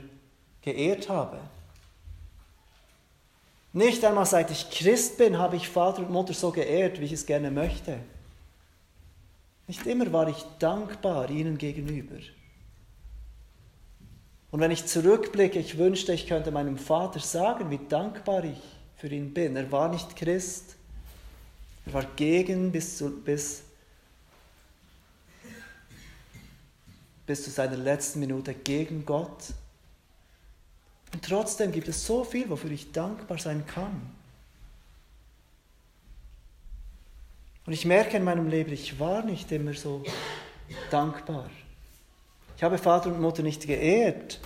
geehrt 0.62 1.08
habe. 1.08 1.39
Nicht 3.72 4.04
einmal 4.04 4.26
seit 4.26 4.52
ich 4.52 4.70
Christ 4.70 5.18
bin, 5.18 5.38
habe 5.38 5.56
ich 5.56 5.70
Vater 5.70 5.99
und 5.99 6.12
Mutter 6.12 6.34
so 6.34 6.52
geehrt, 6.52 6.99
wie 6.99 7.06
ich 7.06 7.14
es 7.14 7.26
gerne 7.26 7.49
möchte. 7.49 7.99
Nicht 9.68 9.88
immer 9.88 10.12
war 10.12 10.28
ich 10.28 10.43
dankbar 10.60 11.30
ihnen 11.30 11.60
gegenüber. 11.60 12.20
Und 14.52 14.60
wenn 14.60 14.72
ich 14.72 14.86
zurückblicke, 14.86 15.60
ich 15.60 15.78
wünschte, 15.78 16.12
ich 16.12 16.28
könnte 16.28 16.52
meinem 16.52 16.78
Vater 16.78 17.22
sagen, 17.22 17.70
wie 17.70 17.80
dankbar 17.88 18.43
ich 18.43 18.81
für 19.02 19.08
ihn 19.08 19.34
bin. 19.34 19.56
Er 19.56 19.72
war 19.72 19.89
nicht 19.89 20.16
Christ, 20.16 20.76
er 21.88 21.93
war 21.93 22.06
gegen 22.16 22.72
bis 22.72 22.99
zu, 22.99 23.10
bis, 23.10 23.64
bis 27.26 27.43
zu 27.43 27.49
seiner 27.49 27.78
letzten 27.78 28.20
Minute 28.20 28.54
gegen 28.54 29.04
Gott. 29.04 29.54
Und 31.12 31.26
trotzdem 31.26 31.72
gibt 31.72 31.88
es 31.88 32.06
so 32.06 32.24
viel, 32.24 32.47
wofür 32.47 32.70
ich 32.70 32.91
dankbar 32.91 33.39
sein 33.39 33.66
kann. 33.66 34.12
Und 37.66 37.74
ich 37.74 37.86
merke 37.86 38.18
in 38.18 38.24
meinem 38.24 38.49
Leben, 38.49 38.72
ich 38.72 38.99
war 38.99 39.24
nicht 39.24 39.52
immer 39.52 39.74
so 39.74 40.04
dankbar. 40.91 41.49
Ich 42.56 42.62
habe 42.62 42.78
Vater 42.78 43.10
und 43.10 43.20
Mutter 43.20 43.41
nicht 43.41 43.66
geehrt. 43.66 44.39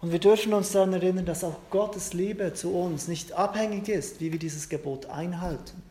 Und 0.00 0.12
wir 0.12 0.18
dürfen 0.18 0.54
uns 0.54 0.72
daran 0.72 0.94
erinnern, 0.94 1.26
dass 1.26 1.44
auch 1.44 1.58
Gottes 1.68 2.14
Liebe 2.14 2.54
zu 2.54 2.74
uns 2.74 3.06
nicht 3.06 3.32
abhängig 3.32 3.88
ist, 3.88 4.20
wie 4.20 4.32
wir 4.32 4.38
dieses 4.38 4.68
Gebot 4.68 5.06
einhalten. 5.06 5.82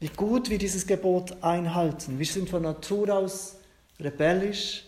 Wie 0.00 0.08
gut 0.08 0.48
wir 0.48 0.56
dieses 0.56 0.86
Gebot 0.86 1.42
einhalten. 1.42 2.18
Wir 2.18 2.24
sind 2.24 2.48
von 2.48 2.62
Natur 2.62 3.14
aus 3.14 3.56
rebellisch. 3.98 4.84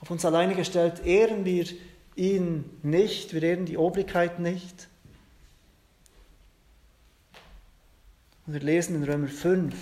Auf 0.00 0.10
uns 0.10 0.24
alleine 0.24 0.54
gestellt 0.54 1.04
ehren 1.04 1.44
wir 1.44 1.66
ihn 2.14 2.64
nicht, 2.82 3.34
wir 3.34 3.42
ehren 3.42 3.66
die 3.66 3.76
Obrigkeit 3.76 4.38
nicht. 4.38 4.88
Und 8.46 8.52
wir 8.52 8.60
lesen 8.60 8.94
in 8.94 9.02
Römer 9.02 9.26
5, 9.26 9.74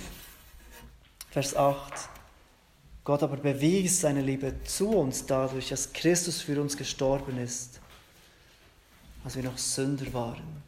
Vers 1.31 1.55
8. 1.55 2.09
Gott 3.05 3.23
aber 3.23 3.37
bewies 3.37 4.01
seine 4.01 4.21
Liebe 4.21 4.63
zu 4.63 4.91
uns 4.91 5.27
dadurch, 5.27 5.71
dass 5.71 5.93
Christus 5.93 6.41
für 6.41 6.61
uns 6.61 6.77
gestorben 6.77 7.37
ist, 7.39 7.81
als 9.25 9.35
wir 9.35 9.43
noch 9.43 9.59
Sünder 9.59 10.13
waren. 10.13 10.63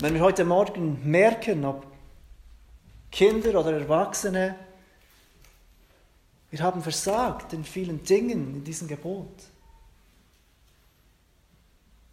Wenn 0.00 0.14
wir 0.14 0.20
heute 0.20 0.44
Morgen 0.44 1.10
merken, 1.10 1.64
ob 1.64 1.86
Kinder 3.10 3.58
oder 3.58 3.72
Erwachsene, 3.72 4.54
wir 6.50 6.60
haben 6.60 6.82
versagt 6.82 7.54
in 7.54 7.64
vielen 7.64 8.04
Dingen 8.04 8.56
in 8.56 8.64
diesem 8.64 8.86
Gebot, 8.86 9.32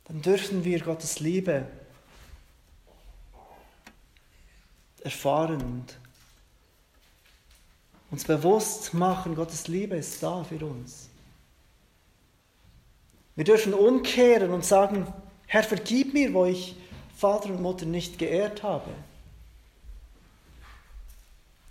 dann 0.05 0.21
dürfen 0.21 0.63
wir 0.63 0.79
Gottes 0.79 1.19
Liebe 1.19 1.67
erfahren 5.03 5.61
und 5.61 6.04
uns 8.11 8.23
bewusst 8.23 8.93
machen, 8.93 9.35
Gottes 9.35 9.67
Liebe 9.67 9.95
ist 9.95 10.21
da 10.21 10.43
für 10.43 10.63
uns. 10.65 11.09
Wir 13.35 13.43
dürfen 13.43 13.73
umkehren 13.73 14.51
und 14.51 14.63
sagen, 14.63 15.07
Herr, 15.47 15.63
vergib 15.63 16.13
mir, 16.13 16.33
wo 16.33 16.45
ich 16.45 16.75
Vater 17.15 17.49
und 17.49 17.61
Mutter 17.61 17.85
nicht 17.85 18.17
geehrt 18.17 18.63
habe. 18.63 18.89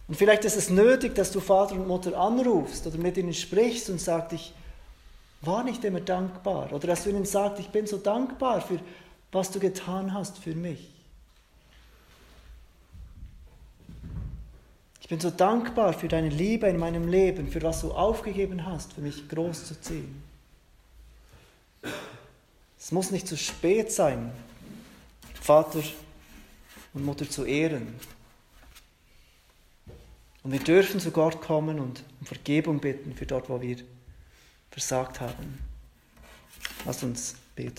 Und 0.07 0.17
vielleicht 0.17 0.45
ist 0.45 0.57
es 0.57 0.69
nötig, 0.69 1.15
dass 1.15 1.33
du 1.33 1.41
Vater 1.41 1.75
und 1.75 1.87
Mutter 1.87 2.19
anrufst 2.19 2.87
oder 2.87 2.99
mit 2.99 3.17
ihnen 3.17 3.33
sprichst 3.33 3.89
und 3.89 4.01
sagst, 4.01 4.35
ich 4.35 4.53
war 5.41 5.65
nicht 5.65 5.83
immer 5.85 6.01
dankbar. 6.01 6.73
Oder 6.73 6.89
dass 6.89 7.05
du 7.05 7.11
ihnen 7.11 7.25
sagst, 7.25 7.61
ich 7.61 7.69
bin 7.69 7.87
so 7.87 7.97
dankbar 7.97 8.61
für 8.61 8.79
was 9.33 9.51
du 9.51 9.59
getan 9.59 10.15
hast 10.15 10.39
für 10.39 10.55
mich. 10.55 10.94
Bin 15.15 15.21
so 15.21 15.31
dankbar 15.31 15.93
für 15.93 16.09
deine 16.09 16.29
Liebe 16.29 16.67
in 16.67 16.77
meinem 16.77 17.07
Leben, 17.07 17.47
für 17.47 17.63
was 17.63 17.83
du 17.83 17.93
aufgegeben 17.93 18.67
hast, 18.67 18.95
für 18.95 19.01
mich 19.01 19.29
groß 19.29 19.67
zu 19.67 19.81
ziehen. 19.81 20.21
Es 22.77 22.91
muss 22.91 23.13
nicht 23.13 23.29
zu 23.29 23.37
spät 23.37 23.93
sein, 23.93 24.33
Vater 25.41 25.85
und 26.95 27.05
Mutter 27.05 27.31
zu 27.31 27.45
ehren. 27.45 27.95
Und 30.43 30.51
wir 30.51 30.59
dürfen 30.59 30.99
zu 30.99 31.13
Gott 31.13 31.41
kommen 31.41 31.79
und 31.79 32.03
um 32.19 32.27
Vergebung 32.27 32.81
bitten 32.81 33.15
für 33.15 33.25
dort, 33.25 33.49
wo 33.49 33.61
wir 33.61 33.77
versagt 34.73 35.21
haben. 35.21 35.61
Lass 36.85 37.05
uns 37.05 37.37
beten. 37.55 37.73